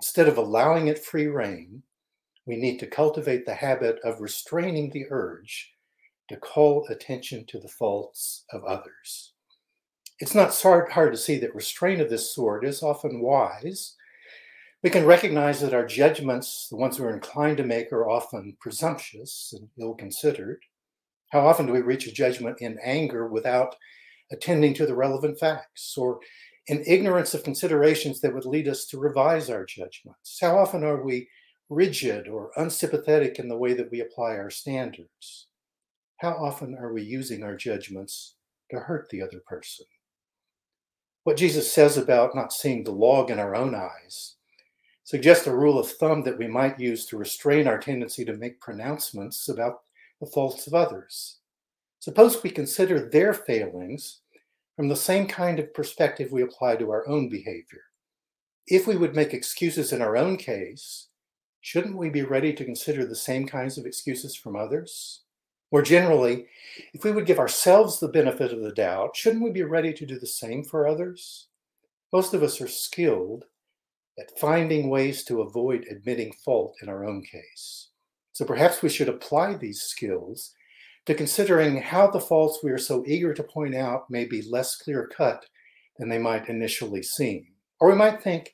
Instead 0.01 0.27
of 0.27 0.37
allowing 0.37 0.87
it 0.87 0.99
free 0.99 1.27
rein, 1.27 1.83
we 2.45 2.57
need 2.57 2.77
to 2.79 2.87
cultivate 2.87 3.45
the 3.45 3.53
habit 3.53 3.99
of 4.03 4.19
restraining 4.19 4.89
the 4.89 5.05
urge 5.09 5.72
to 6.33 6.39
call 6.39 6.87
attention 6.89 7.45
to 7.45 7.59
the 7.59 7.67
faults 7.67 8.45
of 8.51 8.63
others. 8.63 9.33
It's 10.19 10.33
not 10.33 10.59
hard, 10.59 11.11
to 11.11 11.17
see 11.17 11.37
that 11.39 11.53
restraint 11.53 12.01
of 12.01 12.09
this 12.09 12.33
sort 12.33 12.65
is 12.65 12.81
often 12.81 13.21
wise. 13.21 13.95
We 14.81 14.89
can 14.89 15.05
recognize 15.05 15.61
that 15.61 15.75
our 15.75 15.85
judgments, 15.85 16.67
the 16.69 16.77
ones 16.77 16.99
we're 16.99 17.13
inclined 17.13 17.57
to 17.57 17.63
make, 17.63 17.91
are 17.91 18.09
often 18.09 18.57
presumptuous 18.59 19.53
and 19.55 19.69
ill 19.79 19.93
considered. 19.93 20.59
How 21.31 21.45
often 21.45 21.67
do 21.67 21.73
we 21.73 21.81
reach 21.81 22.07
a 22.07 22.11
judgment 22.11 22.57
in 22.61 22.79
anger 22.83 23.27
without 23.27 23.75
attending 24.31 24.73
to 24.75 24.87
the 24.87 24.95
relevant 24.95 25.39
facts 25.39 25.95
or 25.97 26.19
in 26.67 26.83
ignorance 26.87 27.35
of 27.35 27.43
considerations 27.43 28.21
that 28.21 28.33
would 28.33 28.45
lead 28.45 28.67
us 28.67 28.85
to 28.87 28.97
revise 28.97 29.51
our 29.51 29.65
judgments? 29.65 30.39
How 30.41 30.57
often 30.57 30.83
are 30.83 31.03
we 31.03 31.27
rigid 31.69 32.27
or 32.27 32.51
unsympathetic 32.55 33.37
in 33.37 33.49
the 33.49 33.57
way 33.57 33.73
that 33.73 33.91
we 33.91 33.99
apply 33.99 34.31
our 34.31 34.49
standards? 34.49 35.47
How 36.23 36.37
often 36.37 36.75
are 36.75 36.93
we 36.93 37.03
using 37.03 37.43
our 37.43 37.57
judgments 37.57 38.35
to 38.71 38.79
hurt 38.79 39.09
the 39.09 39.21
other 39.21 39.41
person? 39.45 39.85
What 41.25 41.35
Jesus 41.35 41.69
says 41.69 41.97
about 41.97 42.33
not 42.33 42.53
seeing 42.53 42.85
the 42.85 42.93
log 42.93 43.29
in 43.29 43.39
our 43.39 43.53
own 43.53 43.75
eyes 43.75 44.35
suggests 45.03 45.47
a 45.47 45.53
rule 45.53 45.77
of 45.77 45.91
thumb 45.91 46.23
that 46.23 46.37
we 46.37 46.47
might 46.47 46.79
use 46.79 47.05
to 47.07 47.17
restrain 47.17 47.67
our 47.67 47.77
tendency 47.77 48.23
to 48.23 48.37
make 48.37 48.61
pronouncements 48.61 49.49
about 49.49 49.81
the 50.21 50.25
faults 50.25 50.65
of 50.65 50.73
others. 50.73 51.39
Suppose 51.99 52.41
we 52.41 52.51
consider 52.51 53.09
their 53.09 53.33
failings 53.33 54.21
from 54.77 54.87
the 54.87 54.95
same 54.95 55.27
kind 55.27 55.59
of 55.59 55.73
perspective 55.73 56.31
we 56.31 56.43
apply 56.43 56.77
to 56.77 56.89
our 56.89 57.05
own 57.05 57.27
behavior. 57.27 57.81
If 58.65 58.87
we 58.87 58.95
would 58.95 59.13
make 59.13 59.33
excuses 59.33 59.91
in 59.91 60.01
our 60.01 60.15
own 60.15 60.37
case, 60.37 61.09
shouldn't 61.59 61.97
we 61.97 62.09
be 62.09 62.23
ready 62.23 62.53
to 62.53 62.63
consider 62.63 63.05
the 63.05 63.13
same 63.13 63.45
kinds 63.45 63.77
of 63.77 63.85
excuses 63.85 64.37
from 64.37 64.55
others? 64.55 65.23
More 65.73 65.81
generally, 65.81 66.45
if 66.93 67.03
we 67.03 67.11
would 67.11 67.25
give 67.25 67.39
ourselves 67.39 67.99
the 67.99 68.07
benefit 68.07 68.53
of 68.53 68.61
the 68.61 68.71
doubt, 68.71 69.15
shouldn't 69.15 69.43
we 69.43 69.49
be 69.49 69.63
ready 69.63 69.91
to 69.91 70.05
do 70.05 70.19
the 70.19 70.27
same 70.27 70.63
for 70.63 70.87
others? 70.87 71.47
Most 72.13 72.35
of 72.35 72.43
us 72.43 72.61
are 72.61 72.67
skilled 72.67 73.45
at 74.19 74.37
finding 74.37 74.91
ways 74.91 75.23
to 75.23 75.41
avoid 75.41 75.87
admitting 75.89 76.31
fault 76.45 76.75
in 76.83 76.89
our 76.89 77.03
own 77.03 77.23
case. 77.23 77.89
So 78.33 78.45
perhaps 78.45 78.83
we 78.83 78.89
should 78.89 79.09
apply 79.09 79.55
these 79.55 79.81
skills 79.81 80.53
to 81.07 81.15
considering 81.15 81.81
how 81.81 82.05
the 82.05 82.19
faults 82.19 82.59
we 82.63 82.69
are 82.69 82.77
so 82.77 83.03
eager 83.07 83.33
to 83.33 83.41
point 83.41 83.73
out 83.73 84.11
may 84.11 84.25
be 84.25 84.43
less 84.43 84.75
clear 84.75 85.07
cut 85.07 85.43
than 85.97 86.07
they 86.07 86.19
might 86.19 86.49
initially 86.49 87.01
seem. 87.01 87.47
Or 87.79 87.89
we 87.89 87.95
might 87.95 88.21
think 88.21 88.53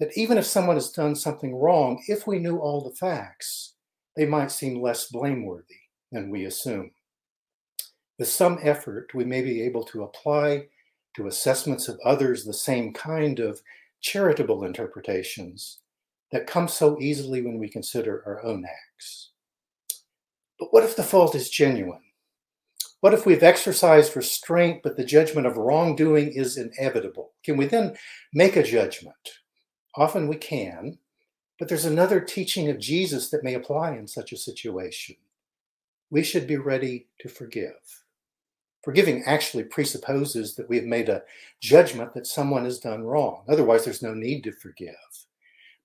that 0.00 0.18
even 0.18 0.36
if 0.36 0.44
someone 0.44 0.76
has 0.76 0.90
done 0.90 1.16
something 1.16 1.56
wrong, 1.56 2.02
if 2.08 2.26
we 2.26 2.38
knew 2.38 2.58
all 2.58 2.82
the 2.82 2.94
facts, 2.94 3.72
they 4.16 4.26
might 4.26 4.50
seem 4.50 4.82
less 4.82 5.06
blameworthy 5.06 5.81
than 6.12 6.30
we 6.30 6.44
assume. 6.44 6.92
With 8.18 8.28
some 8.28 8.58
effort, 8.62 9.14
we 9.14 9.24
may 9.24 9.42
be 9.42 9.62
able 9.62 9.84
to 9.86 10.04
apply 10.04 10.68
to 11.16 11.26
assessments 11.26 11.88
of 11.88 11.98
others 12.04 12.44
the 12.44 12.52
same 12.52 12.92
kind 12.92 13.40
of 13.40 13.60
charitable 14.00 14.64
interpretations 14.64 15.78
that 16.30 16.46
come 16.46 16.68
so 16.68 16.98
easily 17.00 17.42
when 17.42 17.58
we 17.58 17.68
consider 17.68 18.22
our 18.26 18.44
own 18.44 18.64
acts. 18.64 19.30
But 20.58 20.72
what 20.72 20.84
if 20.84 20.96
the 20.96 21.02
fault 21.02 21.34
is 21.34 21.50
genuine? 21.50 22.02
What 23.00 23.14
if 23.14 23.26
we've 23.26 23.42
exercised 23.42 24.14
restraint, 24.14 24.82
but 24.82 24.96
the 24.96 25.04
judgment 25.04 25.46
of 25.46 25.56
wrongdoing 25.56 26.32
is 26.32 26.56
inevitable? 26.56 27.32
Can 27.42 27.56
we 27.56 27.66
then 27.66 27.96
make 28.32 28.54
a 28.56 28.62
judgment? 28.62 29.16
Often 29.96 30.28
we 30.28 30.36
can, 30.36 30.98
but 31.58 31.68
there's 31.68 31.84
another 31.84 32.20
teaching 32.20 32.70
of 32.70 32.78
Jesus 32.78 33.28
that 33.30 33.44
may 33.44 33.54
apply 33.54 33.96
in 33.96 34.06
such 34.06 34.32
a 34.32 34.36
situation. 34.36 35.16
We 36.12 36.22
should 36.22 36.46
be 36.46 36.58
ready 36.58 37.06
to 37.20 37.30
forgive. 37.30 38.04
Forgiving 38.84 39.24
actually 39.24 39.64
presupposes 39.64 40.56
that 40.56 40.68
we 40.68 40.76
have 40.76 40.84
made 40.84 41.08
a 41.08 41.22
judgment 41.62 42.12
that 42.12 42.26
someone 42.26 42.64
has 42.66 42.78
done 42.78 43.04
wrong. 43.04 43.44
Otherwise, 43.48 43.86
there's 43.86 44.02
no 44.02 44.12
need 44.12 44.44
to 44.44 44.52
forgive. 44.52 44.94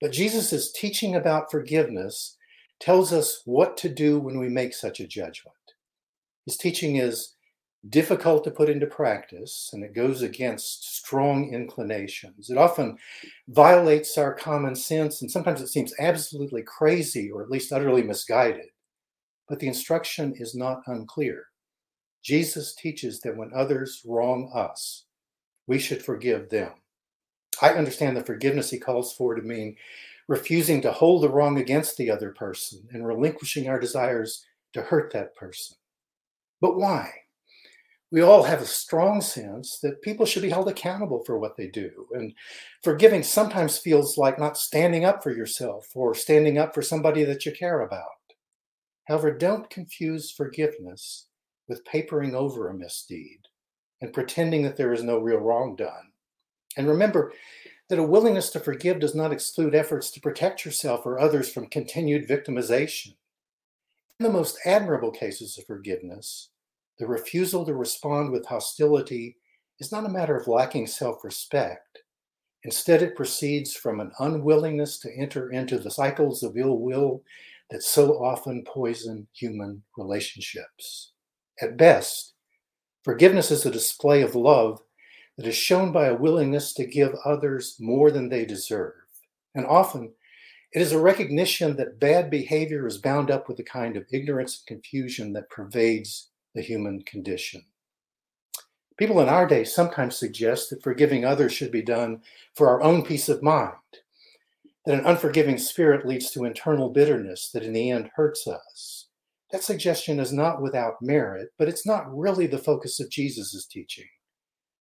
But 0.02 0.12
Jesus' 0.12 0.74
teaching 0.74 1.16
about 1.16 1.50
forgiveness 1.50 2.36
tells 2.82 3.14
us 3.14 3.42
what 3.46 3.78
to 3.78 3.88
do 3.88 4.20
when 4.20 4.38
we 4.38 4.50
make 4.50 4.74
such 4.74 5.00
a 5.00 5.08
judgment. 5.08 5.56
His 6.46 6.58
teaching 6.58 6.98
is 6.98 7.36
difficult 7.88 8.44
to 8.44 8.52
put 8.52 8.70
into 8.70 8.86
practice 8.86 9.70
and 9.72 9.82
it 9.82 9.96
goes 9.96 10.24
against 10.24 10.98
strong 10.98 11.54
inclinations. 11.54 12.50
It 12.50 12.58
often 12.58 12.98
violates 13.48 14.18
our 14.18 14.34
common 14.34 14.76
sense 14.76 15.22
and 15.22 15.32
sometimes 15.32 15.62
it 15.62 15.68
seems 15.68 15.94
absolutely 16.00 16.64
crazy 16.64 17.32
or 17.32 17.42
at 17.42 17.50
least 17.50 17.72
utterly 17.72 18.04
misguided. 18.04 18.68
But 19.48 19.60
the 19.60 19.68
instruction 19.68 20.34
is 20.36 20.56
not 20.56 20.82
unclear. 20.88 21.46
Jesus 22.24 22.76
teaches 22.76 23.22
that 23.22 23.38
when 23.38 23.52
others 23.56 24.02
wrong 24.06 24.52
us, 24.54 25.06
we 25.68 25.80
should 25.80 26.04
forgive 26.04 26.50
them. 26.50 26.72
I 27.62 27.74
understand 27.74 28.18
the 28.18 28.24
forgiveness 28.24 28.70
he 28.70 28.80
calls 28.80 29.14
for 29.14 29.36
to 29.36 29.42
mean 29.42 29.76
refusing 30.28 30.82
to 30.82 30.92
hold 30.92 31.24
the 31.24 31.30
wrong 31.30 31.58
against 31.58 31.98
the 31.98 32.12
other 32.12 32.32
person 32.32 32.88
and 32.92 33.08
relinquishing 33.08 33.70
our 33.70 33.80
desires 33.80 34.46
to 34.74 34.82
hurt 34.82 35.14
that 35.14 35.36
person. 35.36 35.78
But 36.60 36.78
why? 36.78 37.12
we 38.12 38.22
all 38.22 38.44
have 38.44 38.62
a 38.62 38.66
strong 38.66 39.20
sense 39.20 39.80
that 39.80 40.02
people 40.02 40.26
should 40.26 40.42
be 40.42 40.50
held 40.50 40.70
accountable 40.70 41.24
for 41.26 41.38
what 41.38 41.58
they 41.58 41.68
do. 41.68 42.08
And 42.14 42.34
forgiving 42.82 43.22
sometimes 43.22 43.78
feels 43.78 44.18
like 44.18 44.40
not 44.40 44.58
standing 44.58 45.04
up 45.04 45.22
for 45.22 45.32
yourself 45.32 45.88
or 45.94 46.16
standing 46.16 46.58
up 46.58 46.74
for 46.74 46.82
somebody 46.82 47.26
that 47.26 47.46
you 47.46 47.52
care 47.52 47.82
about. 47.82 48.08
However, 49.08 49.32
don't 49.32 49.70
confuse 49.70 50.32
forgiveness 50.32 51.28
with 51.68 51.86
papering 51.86 52.36
over 52.36 52.70
a 52.70 52.74
misdeed 52.74 53.48
and 54.02 54.14
pretending 54.14 54.64
that 54.64 54.76
there 54.76 54.94
is 54.94 55.04
no 55.04 55.20
real 55.20 55.40
wrong 55.40 55.76
done. 55.76 56.12
And 56.76 56.88
remember 56.88 57.34
that 57.90 58.00
a 58.00 58.04
willingness 58.04 58.50
to 58.52 58.60
forgive 58.60 59.00
does 59.00 59.16
not 59.16 59.32
exclude 59.32 59.74
efforts 59.74 60.12
to 60.12 60.20
protect 60.20 60.66
yourself 60.66 61.06
or 61.06 61.20
others 61.20 61.50
from 61.50 61.68
continued 61.68 62.28
victimization. 62.28 63.16
In 64.20 64.26
the 64.26 64.30
most 64.30 64.60
admirable 64.66 65.12
cases 65.12 65.58
of 65.58 65.66
forgiveness, 65.66 66.50
the 67.00 67.08
refusal 67.08 67.66
to 67.66 67.74
respond 67.74 68.32
with 68.32 68.46
hostility 68.46 69.38
is 69.80 69.92
not 69.92 70.06
a 70.06 70.10
matter 70.10 70.36
of 70.36 70.48
lacking 70.48 70.88
self 70.88 71.24
respect. 71.24 72.00
Instead, 72.64 73.02
it 73.02 73.16
proceeds 73.16 73.76
from 73.76 74.00
an 74.00 74.12
unwillingness 74.20 75.00
to 75.00 75.16
enter 75.16 75.52
into 75.52 75.80
the 75.80 75.92
cycles 75.92 76.44
of 76.44 76.58
ill 76.58 76.80
will 76.80 77.24
that 77.70 77.84
so 77.84 78.24
often 78.24 78.64
poison 78.66 79.28
human 79.34 79.84
relationships. 79.98 81.12
At 81.62 81.78
best, 81.78 82.34
forgiveness 83.04 83.52
is 83.52 83.66
a 83.66 83.72
display 83.72 84.22
of 84.22 84.36
love 84.36 84.82
that 85.38 85.48
is 85.48 85.56
shown 85.56 85.92
by 85.92 86.08
a 86.08 86.16
willingness 86.16 86.74
to 86.74 86.86
give 86.86 87.14
others 87.26 87.78
more 87.80 88.12
than 88.12 88.30
they 88.30 88.46
deserve. 88.46 88.94
And 89.54 89.66
often, 89.66 90.14
it 90.74 90.82
is 90.82 90.92
a 90.92 91.00
recognition 91.00 91.76
that 91.78 92.00
bad 92.00 92.30
behavior 92.30 92.86
is 92.88 92.98
bound 92.98 93.32
up 93.32 93.48
with 93.48 93.58
the 93.58 93.64
kind 93.64 93.98
of 93.98 94.06
ignorance 94.12 94.60
and 94.60 94.68
confusion 94.68 95.34
that 95.34 95.50
pervades 95.50 96.30
the 96.56 96.62
human 96.62 97.02
condition. 97.04 97.64
People 98.98 99.22
in 99.22 99.30
our 99.30 99.48
day 99.48 99.64
sometimes 99.64 100.18
suggest 100.18 100.70
that 100.70 100.82
forgiving 100.82 101.24
others 101.24 101.54
should 101.54 101.72
be 101.72 101.84
done 101.84 102.22
for 102.56 102.68
our 102.68 102.82
own 102.82 103.04
peace 103.04 103.30
of 103.30 103.44
mind, 103.44 103.74
that 104.88 105.00
an 105.00 105.06
unforgiving 105.06 105.58
spirit 105.58 106.08
leads 106.08 106.32
to 106.32 106.46
internal 106.46 106.90
bitterness 106.90 107.52
that 107.52 107.62
in 107.62 107.74
the 107.74 107.92
end 107.92 108.10
hurts 108.16 108.48
us. 108.48 109.10
That 109.52 109.62
suggestion 109.62 110.18
is 110.18 110.32
not 110.32 110.62
without 110.62 111.02
merit, 111.02 111.50
but 111.60 111.68
it's 111.68 111.86
not 111.86 112.18
really 112.18 112.48
the 112.48 112.58
focus 112.58 113.02
of 113.02 113.10
Jesus' 113.10 113.66
teaching. 113.66 114.08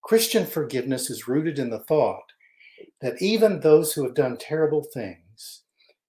Christian 0.02 0.46
forgiveness 0.46 1.10
is 1.10 1.26
rooted 1.26 1.58
in 1.58 1.70
the 1.70 1.80
thought 1.80 2.22
that 3.00 3.20
even 3.20 3.58
those 3.58 3.92
who 3.92 4.04
have 4.04 4.14
done 4.14 4.36
terrible 4.36 4.84
things 4.94 5.62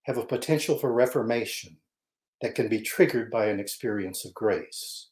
have 0.04 0.20
a 0.20 0.26
potential 0.26 0.78
for 0.78 0.94
reformation 0.94 1.76
that 2.44 2.54
can 2.54 2.70
be 2.70 2.82
triggered 2.82 3.32
by 3.32 3.48
an 3.48 3.60
experience 3.60 4.26
of 4.26 4.34
grace. 4.36 5.08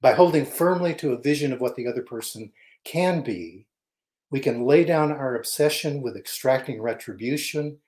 By 0.00 0.12
holding 0.12 0.46
firmly 0.46 0.94
to 0.94 1.14
a 1.14 1.20
vision 1.20 1.52
of 1.52 1.60
what 1.60 1.74
the 1.74 1.88
other 1.88 2.02
person 2.02 2.52
can 2.84 3.22
be, 3.22 3.66
we 4.30 4.38
can 4.38 4.66
lay 4.66 4.84
down 4.84 5.10
our 5.10 5.34
obsession 5.34 6.00
with 6.00 6.16
extracting 6.16 6.80
retribution 6.80 7.78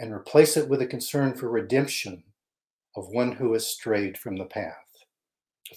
and 0.00 0.12
replace 0.12 0.56
it 0.56 0.68
with 0.68 0.82
a 0.82 0.86
concern 0.86 1.34
for 1.34 1.48
redemption 1.48 2.22
of 2.96 3.08
one 3.08 3.32
who 3.32 3.52
has 3.52 3.66
strayed 3.66 4.16
from 4.18 4.36
the 4.36 4.44
path. 4.44 4.74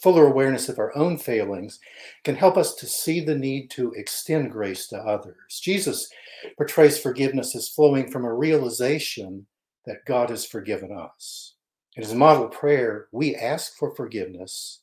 fuller 0.01 0.25
awareness 0.25 0.69
of 0.69 0.79
our 0.79 0.95
own 0.95 1.17
failings 1.17 1.79
can 2.23 2.35
help 2.35 2.55
us 2.57 2.75
to 2.75 2.87
see 2.87 3.19
the 3.19 3.35
need 3.35 3.69
to 3.69 3.91
extend 3.93 4.51
grace 4.51 4.87
to 4.87 4.97
others. 4.97 5.59
Jesus 5.61 6.09
portrays 6.57 6.97
forgiveness 6.97 7.55
as 7.55 7.69
flowing 7.69 8.09
from 8.09 8.23
a 8.25 8.33
realization 8.33 9.45
that 9.85 10.05
God 10.05 10.29
has 10.29 10.45
forgiven 10.45 10.91
us. 10.91 11.55
In 11.97 12.03
his 12.03 12.13
model 12.13 12.47
prayer, 12.47 13.07
we 13.11 13.35
ask 13.35 13.75
for 13.75 13.93
forgiveness 13.95 14.79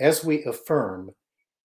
as 0.00 0.24
we 0.24 0.44
affirm 0.44 1.14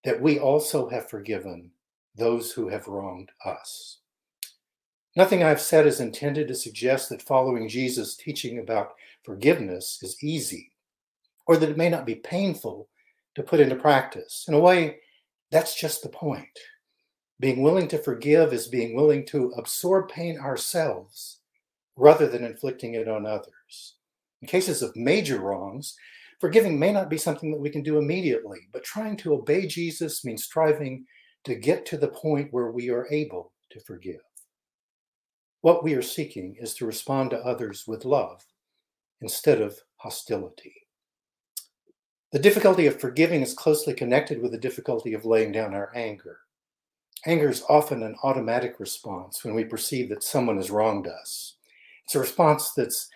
that 0.04 0.22
we 0.22 0.38
also 0.38 0.88
have 0.90 1.10
forgiven 1.10 1.72
those 2.16 2.52
who 2.52 2.68
have 2.70 2.88
wronged 2.88 3.30
us. 3.44 4.00
Nothing 5.16 5.44
I've 5.44 5.62
said 5.62 5.86
is 5.86 6.00
intended 6.00 6.48
to 6.48 6.56
suggest 6.56 7.10
that 7.10 7.22
following 7.22 7.70
Jesus' 7.70 8.16
teaching 8.16 8.58
about 8.58 8.94
forgiveness 9.24 10.00
is 10.02 10.24
easy 10.24 10.72
or 11.46 11.56
that 11.58 11.70
it 11.70 11.78
may 11.78 11.90
not 11.90 12.06
be 12.06 12.16
painful 12.16 12.90
to 13.36 13.44
put 13.44 13.60
into 13.60 13.76
practice. 13.76 14.46
In 14.48 14.56
a 14.56 14.60
way, 14.60 14.98
that's 15.52 15.80
just 15.80 16.02
the 16.02 16.10
point. 16.10 16.58
Being 17.40 17.62
willing 17.62 17.88
to 17.90 18.00
forgive 18.00 18.54
is 18.54 18.68
being 18.68 18.96
willing 18.96 19.24
to 19.28 19.54
absorb 19.58 20.10
pain 20.10 20.40
ourselves 20.40 21.42
rather 21.96 22.28
than 22.28 22.44
inflicting 22.44 22.96
it 22.96 23.08
on 23.08 23.28
others. 23.28 23.96
In 24.42 24.48
cases 24.48 24.82
of 24.82 24.96
major 24.96 25.40
wrongs, 25.40 25.96
forgiving 26.40 26.80
may 26.80 26.92
not 26.92 27.10
be 27.10 27.18
something 27.20 27.52
that 27.52 27.62
we 27.62 27.70
can 27.70 27.84
do 27.84 28.00
immediately, 28.00 28.62
but 28.72 28.84
trying 28.84 29.18
to 29.18 29.34
obey 29.34 29.68
Jesus 29.68 30.26
means 30.26 30.44
striving 30.44 31.06
to 31.44 31.54
get 31.54 31.86
to 31.86 31.98
the 31.98 32.08
point 32.08 32.52
where 32.52 32.72
we 32.72 32.90
are 32.90 33.08
able 33.12 33.52
to 33.70 33.80
forgive. 33.82 34.22
What 35.64 35.82
we 35.82 35.94
are 35.94 36.02
seeking 36.02 36.58
is 36.60 36.74
to 36.74 36.86
respond 36.86 37.30
to 37.30 37.40
others 37.40 37.86
with 37.88 38.04
love 38.04 38.44
instead 39.22 39.62
of 39.62 39.80
hostility. 39.96 40.76
The 42.34 42.40
difficulty 42.40 42.86
of 42.86 43.00
forgiving 43.00 43.42
is 43.42 43.54
closely 43.54 43.94
connected 43.94 44.42
with 44.42 44.52
the 44.52 44.58
difficulty 44.58 45.14
of 45.14 45.24
laying 45.24 45.54
down 45.54 45.74
our 45.74 45.90
anger. 45.96 46.40
Anger 47.26 47.48
is 47.48 47.64
often 47.70 48.04
an 48.04 48.18
automatic 48.24 48.78
response 48.78 49.46
when 49.46 49.56
we 49.56 49.64
perceive 49.64 50.10
that 50.10 50.22
someone 50.22 50.58
has 50.58 50.70
wronged 50.70 51.08
us. 51.08 51.56
It's 52.04 52.16
a 52.16 52.20
response 52.20 52.74
that's 52.74 53.08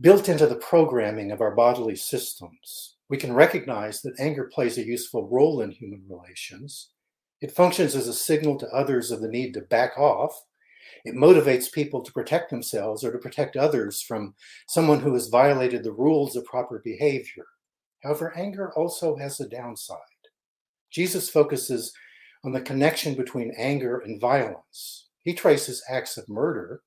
built 0.00 0.28
into 0.28 0.48
the 0.48 0.56
programming 0.56 1.30
of 1.30 1.40
our 1.40 1.54
bodily 1.54 1.94
systems. 1.94 2.96
We 3.08 3.18
can 3.18 3.32
recognize 3.32 4.02
that 4.02 4.18
anger 4.18 4.50
plays 4.52 4.78
a 4.78 4.84
useful 4.84 5.28
role 5.28 5.60
in 5.60 5.70
human 5.70 6.02
relations. 6.10 6.88
It 7.40 7.52
functions 7.52 7.94
as 7.94 8.08
a 8.08 8.12
signal 8.12 8.58
to 8.58 8.68
others 8.70 9.12
of 9.12 9.20
the 9.20 9.28
need 9.28 9.54
to 9.54 9.60
back 9.60 9.96
off. 9.96 10.44
It 11.04 11.14
motivates 11.14 11.70
people 11.70 12.02
to 12.02 12.12
protect 12.12 12.50
themselves 12.50 13.04
or 13.04 13.12
to 13.12 13.18
protect 13.18 13.56
others 13.56 14.00
from 14.00 14.34
someone 14.66 15.00
who 15.00 15.12
has 15.14 15.28
violated 15.28 15.84
the 15.84 15.92
rules 15.92 16.34
of 16.34 16.44
proper 16.46 16.80
behavior. 16.82 17.46
However, 18.02 18.36
anger 18.36 18.72
also 18.74 19.16
has 19.16 19.38
a 19.40 19.48
downside. 19.48 19.98
Jesus 20.90 21.28
focuses 21.28 21.92
on 22.44 22.52
the 22.52 22.60
connection 22.60 23.14
between 23.14 23.54
anger 23.56 23.98
and 24.00 24.20
violence. 24.20 25.08
He 25.24 25.34
traces 25.34 25.82
acts 25.88 26.16
of 26.16 26.28
murder 26.28 26.82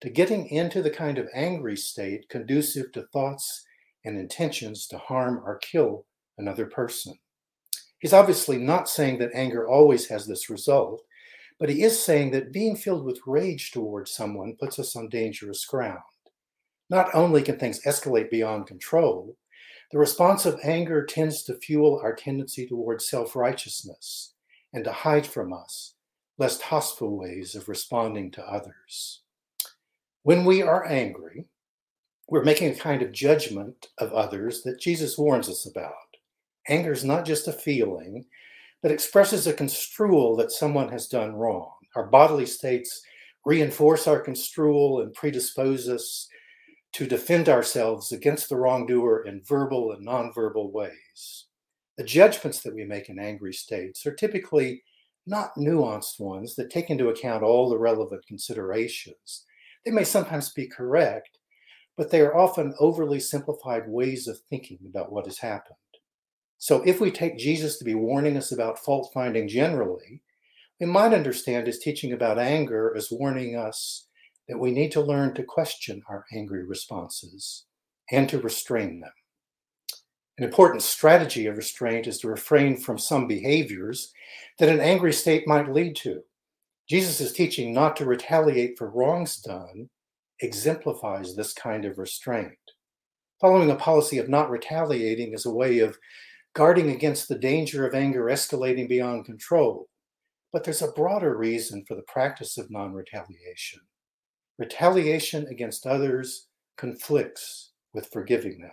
to 0.00 0.10
getting 0.10 0.48
into 0.48 0.82
the 0.82 0.90
kind 0.90 1.18
of 1.18 1.28
angry 1.34 1.76
state 1.76 2.28
conducive 2.28 2.92
to 2.92 3.02
thoughts 3.12 3.64
and 4.04 4.18
intentions 4.18 4.86
to 4.88 4.98
harm 4.98 5.42
or 5.44 5.58
kill 5.58 6.06
another 6.38 6.66
person. 6.66 7.14
He's 7.98 8.12
obviously 8.12 8.58
not 8.58 8.88
saying 8.88 9.18
that 9.18 9.30
anger 9.32 9.68
always 9.68 10.08
has 10.08 10.26
this 10.26 10.50
result, 10.50 11.02
but 11.62 11.70
he 11.70 11.84
is 11.84 12.04
saying 12.04 12.32
that 12.32 12.50
being 12.50 12.74
filled 12.74 13.04
with 13.04 13.20
rage 13.24 13.70
towards 13.70 14.10
someone 14.10 14.56
puts 14.58 14.80
us 14.80 14.96
on 14.96 15.08
dangerous 15.08 15.64
ground. 15.64 16.00
Not 16.90 17.14
only 17.14 17.40
can 17.40 17.56
things 17.56 17.84
escalate 17.84 18.32
beyond 18.32 18.66
control, 18.66 19.36
the 19.92 19.98
response 19.98 20.44
of 20.44 20.58
anger 20.64 21.06
tends 21.06 21.44
to 21.44 21.54
fuel 21.54 22.00
our 22.02 22.16
tendency 22.16 22.66
towards 22.66 23.08
self 23.08 23.36
righteousness 23.36 24.34
and 24.72 24.82
to 24.82 24.90
hide 24.90 25.24
from 25.24 25.52
us 25.52 25.94
less 26.36 26.60
hostile 26.60 27.16
ways 27.16 27.54
of 27.54 27.68
responding 27.68 28.32
to 28.32 28.44
others. 28.44 29.20
When 30.24 30.44
we 30.44 30.62
are 30.62 30.84
angry, 30.84 31.44
we're 32.28 32.42
making 32.42 32.72
a 32.72 32.74
kind 32.74 33.02
of 33.02 33.12
judgment 33.12 33.86
of 33.98 34.12
others 34.12 34.62
that 34.62 34.80
Jesus 34.80 35.16
warns 35.16 35.48
us 35.48 35.64
about. 35.64 35.92
Anger 36.68 36.90
is 36.90 37.04
not 37.04 37.24
just 37.24 37.46
a 37.46 37.52
feeling, 37.52 38.24
but 38.82 38.90
expresses 38.90 39.46
a 39.46 39.52
construal 39.52 40.36
that 40.36 40.52
someone 40.52 40.88
has 40.88 41.06
done 41.06 41.34
wrong. 41.34 41.72
Our 41.94 42.06
bodily 42.06 42.46
states 42.46 43.02
reinforce 43.44 44.06
our 44.06 44.20
construal 44.20 45.00
and 45.00 45.14
predispose 45.14 45.88
us 45.88 46.28
to 46.92 47.06
defend 47.06 47.48
ourselves 47.48 48.12
against 48.12 48.48
the 48.48 48.56
wrongdoer 48.56 49.24
in 49.24 49.42
verbal 49.44 49.92
and 49.92 50.06
nonverbal 50.06 50.72
ways. 50.72 51.46
The 51.96 52.04
judgments 52.04 52.60
that 52.60 52.74
we 52.74 52.84
make 52.84 53.08
in 53.08 53.18
angry 53.18 53.52
states 53.52 54.04
are 54.06 54.14
typically 54.14 54.82
not 55.26 55.54
nuanced 55.56 56.18
ones 56.18 56.54
that 56.56 56.70
take 56.70 56.90
into 56.90 57.08
account 57.08 57.42
all 57.42 57.68
the 57.68 57.78
relevant 57.78 58.26
considerations. 58.26 59.44
They 59.84 59.90
may 59.90 60.04
sometimes 60.04 60.52
be 60.52 60.66
correct, 60.66 61.38
but 61.96 62.10
they 62.10 62.20
are 62.20 62.36
often 62.36 62.74
overly 62.78 63.20
simplified 63.20 63.84
ways 63.86 64.26
of 64.26 64.38
thinking 64.50 64.78
about 64.86 65.12
what 65.12 65.26
has 65.26 65.38
happened. 65.38 65.76
So, 66.62 66.80
if 66.82 67.00
we 67.00 67.10
take 67.10 67.38
Jesus 67.38 67.76
to 67.78 67.84
be 67.84 67.96
warning 67.96 68.36
us 68.36 68.52
about 68.52 68.78
fault 68.78 69.10
finding 69.12 69.48
generally, 69.48 70.22
we 70.78 70.86
might 70.86 71.12
understand 71.12 71.66
his 71.66 71.80
teaching 71.80 72.12
about 72.12 72.38
anger 72.38 72.94
as 72.96 73.10
warning 73.10 73.56
us 73.56 74.06
that 74.46 74.60
we 74.60 74.70
need 74.70 74.92
to 74.92 75.00
learn 75.00 75.34
to 75.34 75.42
question 75.42 76.04
our 76.08 76.24
angry 76.32 76.64
responses 76.64 77.64
and 78.12 78.28
to 78.28 78.38
restrain 78.38 79.00
them. 79.00 79.10
An 80.38 80.44
important 80.44 80.82
strategy 80.82 81.46
of 81.46 81.56
restraint 81.56 82.06
is 82.06 82.18
to 82.18 82.28
refrain 82.28 82.76
from 82.76 82.96
some 82.96 83.26
behaviors 83.26 84.12
that 84.60 84.68
an 84.68 84.78
angry 84.78 85.12
state 85.12 85.48
might 85.48 85.72
lead 85.72 85.96
to. 85.96 86.22
Jesus' 86.88 87.32
teaching 87.32 87.74
not 87.74 87.96
to 87.96 88.04
retaliate 88.04 88.78
for 88.78 88.88
wrongs 88.88 89.40
done 89.40 89.90
exemplifies 90.38 91.34
this 91.34 91.52
kind 91.54 91.84
of 91.84 91.98
restraint. 91.98 92.52
Following 93.40 93.72
a 93.72 93.74
policy 93.74 94.18
of 94.18 94.28
not 94.28 94.48
retaliating 94.48 95.32
is 95.32 95.44
a 95.44 95.50
way 95.50 95.80
of 95.80 95.98
guarding 96.54 96.90
against 96.90 97.28
the 97.28 97.38
danger 97.38 97.86
of 97.86 97.94
anger 97.94 98.24
escalating 98.24 98.88
beyond 98.88 99.24
control. 99.24 99.88
But 100.52 100.64
there's 100.64 100.82
a 100.82 100.92
broader 100.92 101.36
reason 101.36 101.84
for 101.86 101.94
the 101.94 102.02
practice 102.02 102.58
of 102.58 102.70
non 102.70 102.92
retaliation. 102.92 103.80
Retaliation 104.58 105.46
against 105.46 105.86
others 105.86 106.48
conflicts 106.76 107.70
with 107.94 108.12
forgiving 108.12 108.60
them. 108.60 108.70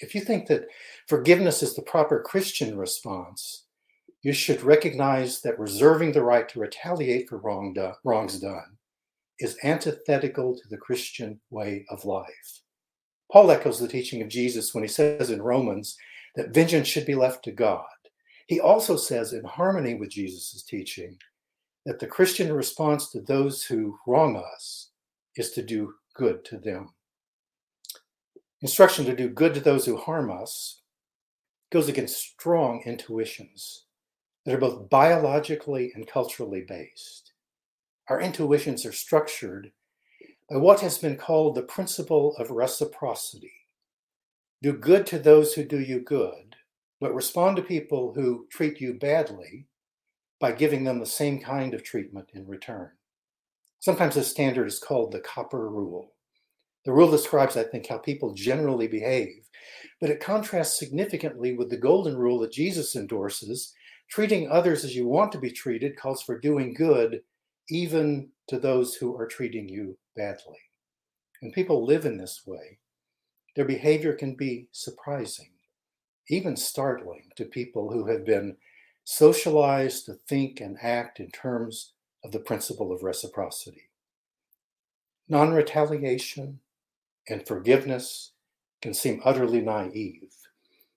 If 0.00 0.14
you 0.14 0.20
think 0.20 0.48
that 0.48 0.66
forgiveness 1.08 1.62
is 1.62 1.76
the 1.76 1.82
proper 1.82 2.20
Christian 2.20 2.76
response, 2.76 3.66
you 4.22 4.32
should 4.32 4.62
recognize 4.62 5.40
that 5.42 5.58
reserving 5.58 6.12
the 6.12 6.24
right 6.24 6.48
to 6.48 6.58
retaliate 6.58 7.28
for 7.28 7.38
wrong 7.38 7.74
do- 7.74 7.92
wrongs 8.04 8.40
done 8.40 8.76
is 9.38 9.58
antithetical 9.62 10.56
to 10.56 10.68
the 10.68 10.78
Christian 10.78 11.40
way 11.50 11.84
of 11.90 12.04
life. 12.04 12.62
Paul 13.30 13.50
echoes 13.50 13.78
the 13.78 13.88
teaching 13.88 14.22
of 14.22 14.28
Jesus 14.28 14.74
when 14.74 14.82
he 14.82 14.88
says 14.88 15.30
in 15.30 15.42
Romans 15.42 15.96
that 16.36 16.54
vengeance 16.54 16.88
should 16.88 17.06
be 17.06 17.14
left 17.14 17.44
to 17.44 17.52
God. 17.52 17.84
He 18.46 18.60
also 18.60 18.96
says, 18.96 19.32
in 19.32 19.44
harmony 19.44 19.94
with 19.94 20.10
Jesus' 20.10 20.62
teaching, 20.62 21.16
that 21.86 21.98
the 21.98 22.06
Christian 22.06 22.52
response 22.52 23.10
to 23.10 23.20
those 23.20 23.64
who 23.64 23.98
wrong 24.06 24.36
us 24.36 24.90
is 25.36 25.50
to 25.52 25.62
do 25.62 25.94
good 26.14 26.44
to 26.46 26.58
them. 26.58 26.94
Instruction 28.62 29.04
to 29.06 29.16
do 29.16 29.28
good 29.28 29.54
to 29.54 29.60
those 29.60 29.84
who 29.84 29.96
harm 29.96 30.30
us 30.30 30.80
goes 31.70 31.88
against 31.88 32.16
strong 32.16 32.82
intuitions 32.86 33.84
that 34.44 34.54
are 34.54 34.58
both 34.58 34.88
biologically 34.90 35.92
and 35.94 36.06
culturally 36.06 36.64
based. 36.66 37.32
Our 38.08 38.20
intuitions 38.20 38.84
are 38.84 38.92
structured 38.92 39.72
by 40.50 40.56
what 40.58 40.80
has 40.80 40.98
been 40.98 41.16
called 41.16 41.54
the 41.54 41.62
principle 41.62 42.36
of 42.38 42.50
reciprocity. 42.50 43.52
Do 44.64 44.72
good 44.72 45.04
to 45.08 45.18
those 45.18 45.52
who 45.52 45.62
do 45.62 45.78
you 45.78 46.00
good, 46.00 46.56
but 46.98 47.14
respond 47.14 47.58
to 47.58 47.62
people 47.62 48.14
who 48.14 48.46
treat 48.50 48.80
you 48.80 48.94
badly 48.94 49.66
by 50.40 50.52
giving 50.52 50.84
them 50.84 51.00
the 51.00 51.04
same 51.04 51.38
kind 51.38 51.74
of 51.74 51.82
treatment 51.82 52.30
in 52.32 52.46
return. 52.46 52.92
Sometimes 53.80 54.14
this 54.14 54.30
standard 54.30 54.66
is 54.66 54.78
called 54.78 55.12
the 55.12 55.20
copper 55.20 55.68
rule. 55.68 56.14
The 56.86 56.92
rule 56.94 57.10
describes, 57.10 57.58
I 57.58 57.64
think, 57.64 57.86
how 57.86 57.98
people 57.98 58.32
generally 58.32 58.88
behave, 58.88 59.50
but 60.00 60.08
it 60.08 60.20
contrasts 60.20 60.78
significantly 60.78 61.52
with 61.52 61.68
the 61.68 61.76
golden 61.76 62.16
rule 62.16 62.38
that 62.38 62.52
Jesus 62.52 62.96
endorses 62.96 63.74
Treating 64.08 64.48
others 64.48 64.82
as 64.82 64.96
you 64.96 65.06
want 65.06 65.30
to 65.32 65.38
be 65.38 65.50
treated 65.50 65.98
calls 65.98 66.22
for 66.22 66.40
doing 66.40 66.72
good, 66.72 67.20
even 67.68 68.30
to 68.48 68.58
those 68.58 68.94
who 68.94 69.14
are 69.14 69.26
treating 69.26 69.68
you 69.68 69.98
badly. 70.16 70.58
When 71.40 71.52
people 71.52 71.84
live 71.84 72.06
in 72.06 72.16
this 72.16 72.44
way, 72.46 72.78
their 73.54 73.64
behavior 73.64 74.14
can 74.14 74.34
be 74.34 74.68
surprising, 74.72 75.50
even 76.28 76.56
startling 76.56 77.30
to 77.36 77.44
people 77.44 77.90
who 77.90 78.06
have 78.06 78.24
been 78.24 78.56
socialized 79.04 80.06
to 80.06 80.14
think 80.28 80.60
and 80.60 80.78
act 80.82 81.20
in 81.20 81.30
terms 81.30 81.92
of 82.24 82.32
the 82.32 82.38
principle 82.38 82.92
of 82.92 83.02
reciprocity. 83.02 83.90
Non 85.28 85.52
retaliation 85.52 86.58
and 87.28 87.46
forgiveness 87.46 88.32
can 88.82 88.92
seem 88.92 89.22
utterly 89.24 89.60
naive, 89.60 90.34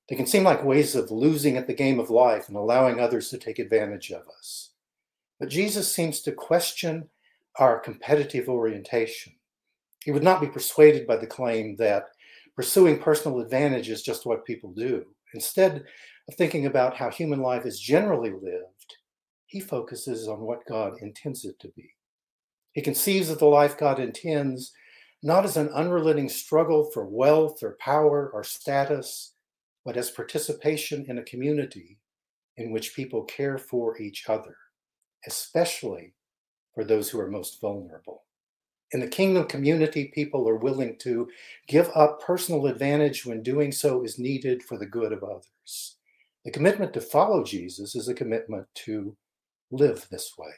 They 0.09 0.15
can 0.15 0.25
seem 0.25 0.43
like 0.43 0.63
ways 0.63 0.95
of 0.95 1.11
losing 1.11 1.57
at 1.57 1.67
the 1.67 1.73
game 1.73 1.99
of 1.99 2.09
life 2.09 2.47
and 2.47 2.57
allowing 2.57 2.99
others 2.99 3.29
to 3.29 3.37
take 3.37 3.59
advantage 3.59 4.11
of 4.11 4.23
us. 4.37 4.71
But 5.39 5.49
Jesus 5.49 5.93
seems 5.93 6.21
to 6.21 6.31
question 6.31 7.09
our 7.57 7.79
competitive 7.79 8.49
orientation. 8.49 9.33
He 10.03 10.11
would 10.11 10.23
not 10.23 10.41
be 10.41 10.47
persuaded 10.47 11.07
by 11.07 11.17
the 11.17 11.27
claim 11.27 11.75
that 11.77 12.07
pursuing 12.57 12.97
personal 12.97 13.39
advantage 13.39 13.87
is 13.87 14.01
just 14.01 14.25
what 14.25 14.43
people 14.43 14.73
do. 14.73 15.05
Instead 15.35 15.85
of 16.27 16.35
thinking 16.35 16.65
about 16.65 16.97
how 16.97 17.09
human 17.09 17.39
life 17.39 17.67
is 17.67 17.79
generally 17.79 18.31
lived, 18.31 18.95
he 19.45 19.59
focuses 19.59 20.27
on 20.27 20.41
what 20.41 20.65
God 20.67 20.93
intends 21.01 21.45
it 21.45 21.59
to 21.59 21.69
be. 21.75 21.91
He 22.73 22.81
conceives 22.81 23.29
of 23.29 23.37
the 23.37 23.45
life 23.45 23.77
God 23.77 23.99
intends 23.99 24.73
not 25.23 25.45
as 25.45 25.55
an 25.55 25.69
unrelenting 25.69 26.29
struggle 26.29 26.89
for 26.91 27.05
wealth 27.05 27.61
or 27.61 27.77
power 27.79 28.29
or 28.33 28.43
status, 28.43 29.33
but 29.85 29.95
as 29.95 30.09
participation 30.09 31.05
in 31.07 31.19
a 31.19 31.23
community 31.23 31.99
in 32.57 32.71
which 32.71 32.95
people 32.95 33.23
care 33.25 33.59
for 33.59 33.99
each 33.99 34.25
other, 34.27 34.55
especially 35.27 36.13
for 36.73 36.83
those 36.83 37.09
who 37.09 37.19
are 37.19 37.29
most 37.29 37.61
vulnerable. 37.61 38.23
In 38.93 39.01
the 39.01 39.07
kingdom 39.07 39.45
community, 39.45 40.05
people 40.13 40.47
are 40.47 40.55
willing 40.55 40.95
to 40.99 41.29
give 41.67 41.89
up 41.93 42.21
personal 42.21 42.67
advantage 42.67 43.25
when 43.25 43.43
doing 43.43 43.71
so 43.71 44.03
is 44.03 44.17
needed 44.17 44.63
for 44.63 44.77
the 44.77 44.85
good 44.85 45.11
of 45.11 45.23
others. 45.23 45.97
The 46.45 46.51
commitment 46.51 46.93
to 46.93 47.01
follow 47.01 47.43
Jesus 47.43 47.95
is 47.95 48.07
a 48.07 48.13
commitment 48.13 48.65
to 48.85 49.15
live 49.71 50.07
this 50.09 50.37
way. 50.37 50.53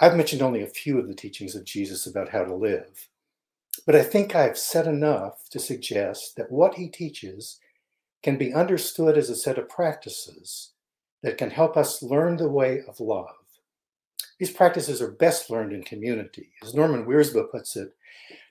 I've 0.00 0.16
mentioned 0.16 0.42
only 0.42 0.62
a 0.62 0.68
few 0.68 0.98
of 0.98 1.08
the 1.08 1.14
teachings 1.14 1.56
of 1.56 1.64
Jesus 1.64 2.06
about 2.06 2.28
how 2.28 2.44
to 2.44 2.54
live, 2.54 3.08
but 3.84 3.96
I 3.96 4.02
think 4.04 4.34
I've 4.34 4.56
said 4.56 4.86
enough 4.86 5.48
to 5.50 5.58
suggest 5.58 6.36
that 6.36 6.52
what 6.52 6.74
he 6.74 6.88
teaches 6.88 7.58
can 8.22 8.38
be 8.38 8.54
understood 8.54 9.18
as 9.18 9.28
a 9.28 9.34
set 9.34 9.58
of 9.58 9.68
practices 9.68 10.70
that 11.22 11.36
can 11.36 11.50
help 11.50 11.76
us 11.76 12.02
learn 12.02 12.36
the 12.36 12.48
way 12.48 12.82
of 12.86 13.00
love 13.00 13.39
these 14.40 14.50
practices 14.50 15.02
are 15.02 15.10
best 15.12 15.50
learned 15.50 15.74
in 15.74 15.82
community. 15.82 16.50
As 16.62 16.74
Norman 16.74 17.04
Wirzba 17.04 17.50
puts 17.50 17.76
it, 17.76 17.90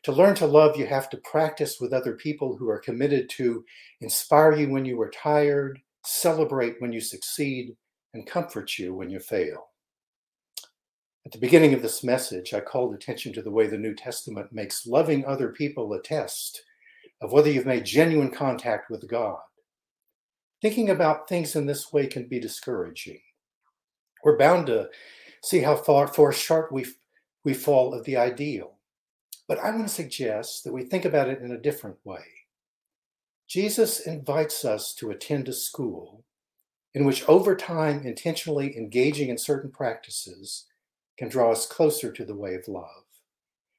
to 0.04 0.12
learn 0.12 0.36
to 0.36 0.46
love, 0.46 0.78
you 0.78 0.86
have 0.86 1.10
to 1.10 1.18
practice 1.18 1.82
with 1.82 1.94
other 1.94 2.14
people 2.14 2.56
who 2.56 2.70
are 2.70 2.78
committed 2.78 3.28
to 3.32 3.66
inspire 4.00 4.56
you 4.56 4.70
when 4.70 4.86
you 4.86 5.02
are 5.02 5.10
tired, 5.10 5.82
celebrate 6.06 6.76
when 6.78 6.94
you 6.94 7.02
succeed, 7.02 7.76
and 8.14 8.28
comfort 8.28 8.78
you 8.78 8.94
when 8.94 9.10
you 9.10 9.20
fail. 9.20 9.70
At 11.26 11.32
the 11.32 11.40
beginning 11.40 11.74
of 11.74 11.82
this 11.82 12.04
message, 12.04 12.54
I 12.54 12.60
called 12.60 12.94
attention 12.94 13.34
to 13.34 13.42
the 13.42 13.52
way 13.52 13.66
the 13.66 13.78
New 13.78 13.96
Testament 13.96 14.54
makes 14.54 14.86
loving 14.86 15.26
other 15.26 15.50
people 15.50 15.92
a 15.94 16.02
test 16.02 16.62
of 17.20 17.32
whether 17.32 17.50
you've 17.50 17.66
made 17.66 17.84
genuine 17.84 18.30
contact 18.30 18.92
with 18.92 19.10
God. 19.10 19.40
Thinking 20.62 20.92
about 20.92 21.28
things 21.28 21.56
in 21.56 21.66
this 21.66 21.92
way 21.92 22.06
can 22.06 22.28
be 22.28 22.40
discouraging. 22.40 23.20
We're 24.24 24.38
bound 24.38 24.68
to 24.68 24.90
see 25.44 25.60
how 25.60 25.76
far, 25.76 26.08
far 26.08 26.32
short 26.32 26.72
we, 26.72 26.86
we 27.44 27.54
fall 27.54 27.94
of 27.94 28.06
the 28.06 28.18
ideal. 28.18 28.78
But 29.48 29.60
I 29.60 29.72
want 29.72 29.88
to 29.88 29.94
suggest 29.94 30.64
that 30.64 30.74
we 30.74 30.84
think 30.84 31.06
about 31.06 31.30
it 31.30 31.42
in 31.42 31.52
a 31.52 31.58
different 31.58 31.98
way. 32.04 32.24
Jesus 33.48 34.02
invites 34.02 34.64
us 34.64 34.94
to 34.96 35.10
attend 35.10 35.50
a 35.50 35.54
school 35.54 36.24
in 36.94 37.06
which, 37.06 37.28
over 37.28 37.56
time, 37.56 38.06
intentionally 38.06 38.78
engaging 38.78 39.30
in 39.30 39.38
certain 39.38 39.72
practices 39.72 40.68
can 41.18 41.30
draw 41.30 41.52
us 41.52 41.66
closer 41.66 42.12
to 42.12 42.26
the 42.26 42.36
way 42.36 42.56
of 42.56 42.68
love. 42.68 43.04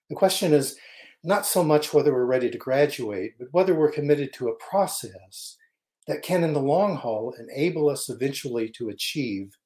The 0.08 0.16
question 0.16 0.52
is 0.52 0.76
not 1.22 1.46
so 1.46 1.62
much 1.62 1.92
whether 1.92 2.12
we're 2.12 2.24
ready 2.24 2.50
to 2.50 2.58
graduate, 2.58 3.34
but 3.38 3.48
whether 3.52 3.74
we're 3.74 3.92
committed 3.92 4.32
to 4.34 4.48
a 4.48 4.56
process 4.56 5.56
that 6.06 6.22
can, 6.22 6.42
in 6.42 6.52
the 6.52 6.60
long 6.60 6.96
haul, 6.96 7.34
enable 7.38 7.88
us 7.88 8.08
eventually 8.08 8.68
to 8.70 8.88
achieve 8.88 9.56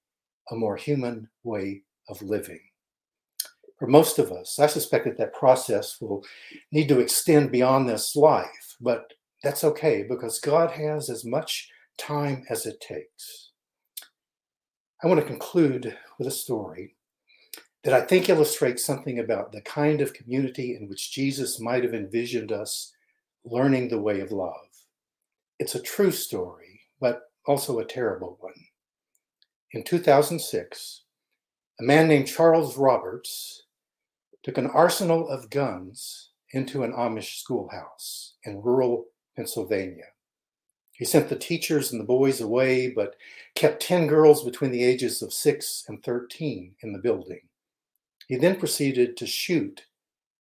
a 0.51 0.57
more 0.57 0.77
human 0.77 1.29
way 1.43 1.83
of 2.09 2.23
living. 2.23 2.61
For 3.79 3.87
most 3.87 4.19
of 4.19 4.31
us, 4.31 4.59
I 4.59 4.67
suspect 4.67 5.05
that 5.05 5.19
that 5.19 5.35
process 5.35 6.01
will 6.01 6.25
need 6.71 6.89
to 6.89 7.01
extend 7.01 7.51
beyond 7.51 7.89
this 7.89 8.15
life, 8.15 8.77
but 8.81 9.13
that's 9.43 9.65
okay 9.65 10.05
because 10.09 10.39
God 10.41 10.71
has 10.71 11.11
as 11.11 11.25
much 11.25 11.69
time 11.99 12.45
as 12.49 12.67
it 12.67 12.81
takes. 12.81 13.51
I 15.03 15.07
want 15.07 15.21
to 15.21 15.27
conclude 15.27 15.97
with 16.19 16.29
a 16.29 16.33
story 16.33 16.97
that 17.83 17.93
I 17.93 18.01
think 18.01 18.29
illustrates 18.29 18.83
something 18.83 19.19
about 19.19 19.53
the 19.53 19.61
kind 19.61 20.01
of 20.01 20.15
community 20.15 20.77
in 20.77 20.89
which 20.89 21.13
Jesus 21.13 21.61
might 21.61 21.85
have 21.85 21.93
envisioned 21.95 22.53
us 22.53 22.93
learning 23.45 23.89
the 23.89 24.01
way 24.01 24.21
of 24.21 24.33
love. 24.33 24.69
It's 25.59 25.75
a 25.75 25.83
true 25.83 26.11
story, 26.11 26.81
but 27.01 27.25
also 27.47 27.79
a 27.79 27.85
terrible 27.85 28.39
one. 28.41 28.55
In 29.75 29.83
2006, 29.83 31.03
a 31.81 31.83
man 31.83 32.07
named 32.07 32.29
Charles 32.29 32.79
Roberts 32.79 33.65
took 34.45 34.57
an 34.57 34.69
arsenal 34.69 35.29
of 35.29 35.51
guns 35.51 36.31
into 36.53 36.85
an 36.85 36.93
Amish 36.93 37.41
schoolhouse 37.41 38.35
in 38.45 38.63
rural 38.63 39.07
Pennsylvania. 39.35 40.05
He 40.93 41.05
sent 41.05 41.29
the 41.29 41.35
teachers 41.35 41.91
and 41.91 42.01
the 42.01 42.05
boys 42.05 42.41
away, 42.41 42.93
but 42.93 43.17
kept 43.57 43.83
10 43.83 44.07
girls 44.07 44.45
between 44.45 44.71
the 44.71 44.85
ages 44.85 45.23
of 45.23 45.33
6 45.33 45.87
and 45.89 46.01
13 46.05 46.77
in 46.81 46.93
the 46.93 47.01
building. 47.01 47.41
He 48.29 48.37
then 48.37 48.61
proceeded 48.61 49.17
to 49.17 49.27
shoot 49.27 49.87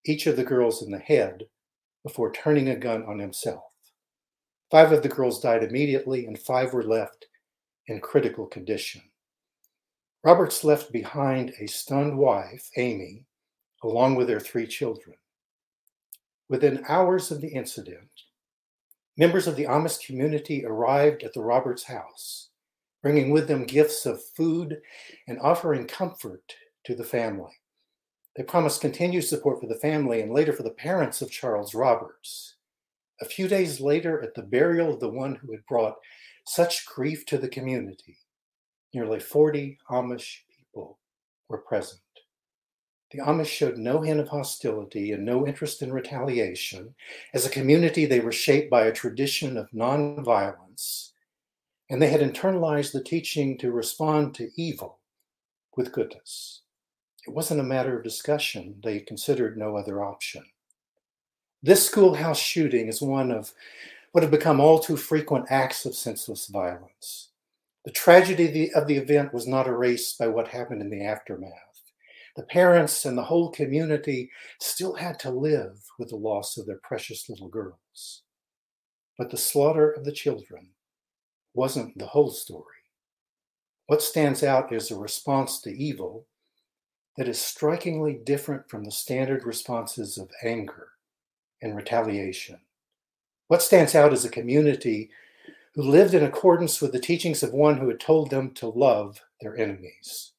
each 0.06 0.28
of 0.28 0.36
the 0.36 0.44
girls 0.44 0.80
in 0.80 0.92
the 0.92 0.98
head 0.98 1.46
before 2.04 2.30
turning 2.30 2.68
a 2.68 2.76
gun 2.76 3.02
on 3.02 3.18
himself. 3.18 3.64
Five 4.70 4.92
of 4.92 5.02
the 5.02 5.08
girls 5.08 5.40
died 5.40 5.64
immediately, 5.64 6.24
and 6.24 6.38
five 6.38 6.72
were 6.72 6.84
left 6.84 7.26
in 7.88 8.00
critical 8.00 8.46
condition. 8.46 9.02
Roberts 10.24 10.64
left 10.64 10.90
behind 10.90 11.52
a 11.60 11.66
stunned 11.66 12.16
wife, 12.16 12.70
Amy, 12.78 13.26
along 13.82 14.14
with 14.14 14.26
their 14.26 14.40
three 14.40 14.66
children. 14.66 15.16
Within 16.48 16.82
hours 16.88 17.30
of 17.30 17.42
the 17.42 17.48
incident, 17.48 18.08
members 19.18 19.46
of 19.46 19.54
the 19.54 19.66
Amish 19.66 20.06
community 20.06 20.64
arrived 20.64 21.24
at 21.24 21.34
the 21.34 21.42
Roberts 21.42 21.82
house, 21.84 22.48
bringing 23.02 23.32
with 23.32 23.48
them 23.48 23.66
gifts 23.66 24.06
of 24.06 24.24
food 24.24 24.80
and 25.28 25.38
offering 25.40 25.86
comfort 25.86 26.54
to 26.84 26.94
the 26.94 27.04
family. 27.04 27.52
They 28.34 28.44
promised 28.44 28.80
continued 28.80 29.24
support 29.24 29.60
for 29.60 29.66
the 29.66 29.74
family 29.74 30.22
and 30.22 30.32
later 30.32 30.54
for 30.54 30.62
the 30.62 30.70
parents 30.70 31.20
of 31.20 31.30
Charles 31.30 31.74
Roberts. 31.74 32.54
A 33.20 33.26
few 33.26 33.46
days 33.46 33.78
later, 33.78 34.22
at 34.22 34.34
the 34.34 34.42
burial 34.42 34.94
of 34.94 35.00
the 35.00 35.10
one 35.10 35.34
who 35.34 35.52
had 35.52 35.66
brought 35.66 35.96
such 36.46 36.86
grief 36.86 37.26
to 37.26 37.36
the 37.36 37.48
community, 37.48 38.16
Nearly 38.94 39.18
40 39.18 39.76
Amish 39.90 40.42
people 40.56 41.00
were 41.48 41.58
present. 41.58 42.00
The 43.10 43.18
Amish 43.18 43.46
showed 43.46 43.76
no 43.76 44.00
hint 44.00 44.20
of 44.20 44.28
hostility 44.28 45.10
and 45.10 45.24
no 45.24 45.46
interest 45.46 45.82
in 45.82 45.92
retaliation. 45.92 46.94
As 47.32 47.44
a 47.44 47.50
community, 47.50 48.06
they 48.06 48.20
were 48.20 48.32
shaped 48.32 48.70
by 48.70 48.86
a 48.86 48.92
tradition 48.92 49.56
of 49.56 49.70
nonviolence, 49.72 51.10
and 51.90 52.00
they 52.00 52.08
had 52.08 52.20
internalized 52.20 52.92
the 52.92 53.02
teaching 53.02 53.58
to 53.58 53.72
respond 53.72 54.34
to 54.36 54.50
evil 54.56 55.00
with 55.76 55.92
goodness. 55.92 56.62
It 57.26 57.34
wasn't 57.34 57.60
a 57.60 57.64
matter 57.64 57.96
of 57.96 58.04
discussion, 58.04 58.80
they 58.84 59.00
considered 59.00 59.58
no 59.58 59.76
other 59.76 60.04
option. 60.04 60.44
This 61.64 61.86
schoolhouse 61.86 62.38
shooting 62.38 62.88
is 62.88 63.02
one 63.02 63.32
of 63.32 63.52
what 64.12 64.22
have 64.22 64.30
become 64.30 64.60
all 64.60 64.78
too 64.78 64.96
frequent 64.96 65.46
acts 65.50 65.84
of 65.84 65.96
senseless 65.96 66.46
violence. 66.46 67.30
The 67.84 67.92
tragedy 67.92 68.46
of 68.46 68.54
the, 68.54 68.72
of 68.72 68.86
the 68.86 68.96
event 68.96 69.34
was 69.34 69.46
not 69.46 69.66
erased 69.66 70.18
by 70.18 70.28
what 70.28 70.48
happened 70.48 70.80
in 70.80 70.90
the 70.90 71.04
aftermath. 71.04 71.52
The 72.36 72.44
parents 72.44 73.04
and 73.04 73.16
the 73.16 73.24
whole 73.24 73.50
community 73.50 74.30
still 74.60 74.94
had 74.94 75.18
to 75.20 75.30
live 75.30 75.84
with 75.98 76.08
the 76.08 76.16
loss 76.16 76.56
of 76.56 76.66
their 76.66 76.80
precious 76.82 77.28
little 77.28 77.48
girls. 77.48 78.22
But 79.18 79.30
the 79.30 79.36
slaughter 79.36 79.90
of 79.90 80.04
the 80.04 80.12
children 80.12 80.70
wasn't 81.52 81.96
the 81.96 82.06
whole 82.06 82.30
story. 82.30 82.64
What 83.86 84.02
stands 84.02 84.42
out 84.42 84.72
is 84.72 84.90
a 84.90 84.96
response 84.96 85.60
to 85.60 85.70
evil 85.70 86.26
that 87.16 87.28
is 87.28 87.40
strikingly 87.40 88.14
different 88.24 88.68
from 88.68 88.82
the 88.82 88.90
standard 88.90 89.44
responses 89.44 90.18
of 90.18 90.30
anger 90.42 90.88
and 91.62 91.76
retaliation. 91.76 92.58
What 93.48 93.62
stands 93.62 93.94
out 93.94 94.12
is 94.12 94.24
a 94.24 94.30
community 94.30 95.10
who 95.74 95.82
lived 95.82 96.14
in 96.14 96.22
accordance 96.22 96.80
with 96.80 96.92
the 96.92 97.00
teachings 97.00 97.42
of 97.42 97.52
one 97.52 97.78
who 97.78 97.88
had 97.88 97.98
told 97.98 98.30
them 98.30 98.52
to 98.52 98.68
love 98.68 99.20
their 99.40 99.56
enemies. 99.56 100.32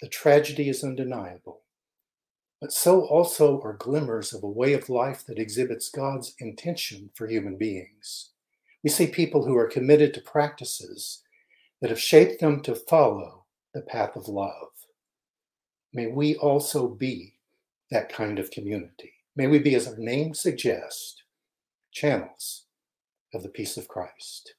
The 0.00 0.08
tragedy 0.08 0.68
is 0.68 0.82
undeniable, 0.82 1.60
but 2.60 2.72
so 2.72 3.02
also 3.02 3.60
are 3.62 3.74
glimmers 3.74 4.32
of 4.32 4.42
a 4.42 4.48
way 4.48 4.72
of 4.72 4.88
life 4.88 5.24
that 5.26 5.38
exhibits 5.38 5.88
God's 5.88 6.34
intention 6.40 7.10
for 7.14 7.28
human 7.28 7.56
beings. 7.56 8.30
We 8.82 8.90
see 8.90 9.06
people 9.06 9.44
who 9.44 9.56
are 9.56 9.68
committed 9.68 10.14
to 10.14 10.20
practices 10.20 11.22
that 11.80 11.90
have 11.90 12.00
shaped 12.00 12.40
them 12.40 12.60
to 12.62 12.74
follow 12.74 13.44
the 13.72 13.82
path 13.82 14.16
of 14.16 14.26
love. 14.26 14.72
May 15.92 16.08
we 16.08 16.34
also 16.36 16.88
be 16.88 17.34
that 17.90 18.12
kind 18.12 18.38
of 18.38 18.50
community. 18.50 19.12
May 19.36 19.46
we 19.46 19.58
be, 19.60 19.74
as 19.74 19.86
our 19.86 19.96
name 19.96 20.34
suggests, 20.34 21.22
channels 21.92 22.64
of 23.34 23.42
the 23.42 23.48
peace 23.48 23.76
of 23.76 23.88
Christ. 23.88 24.54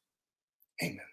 Amen. 0.84 1.11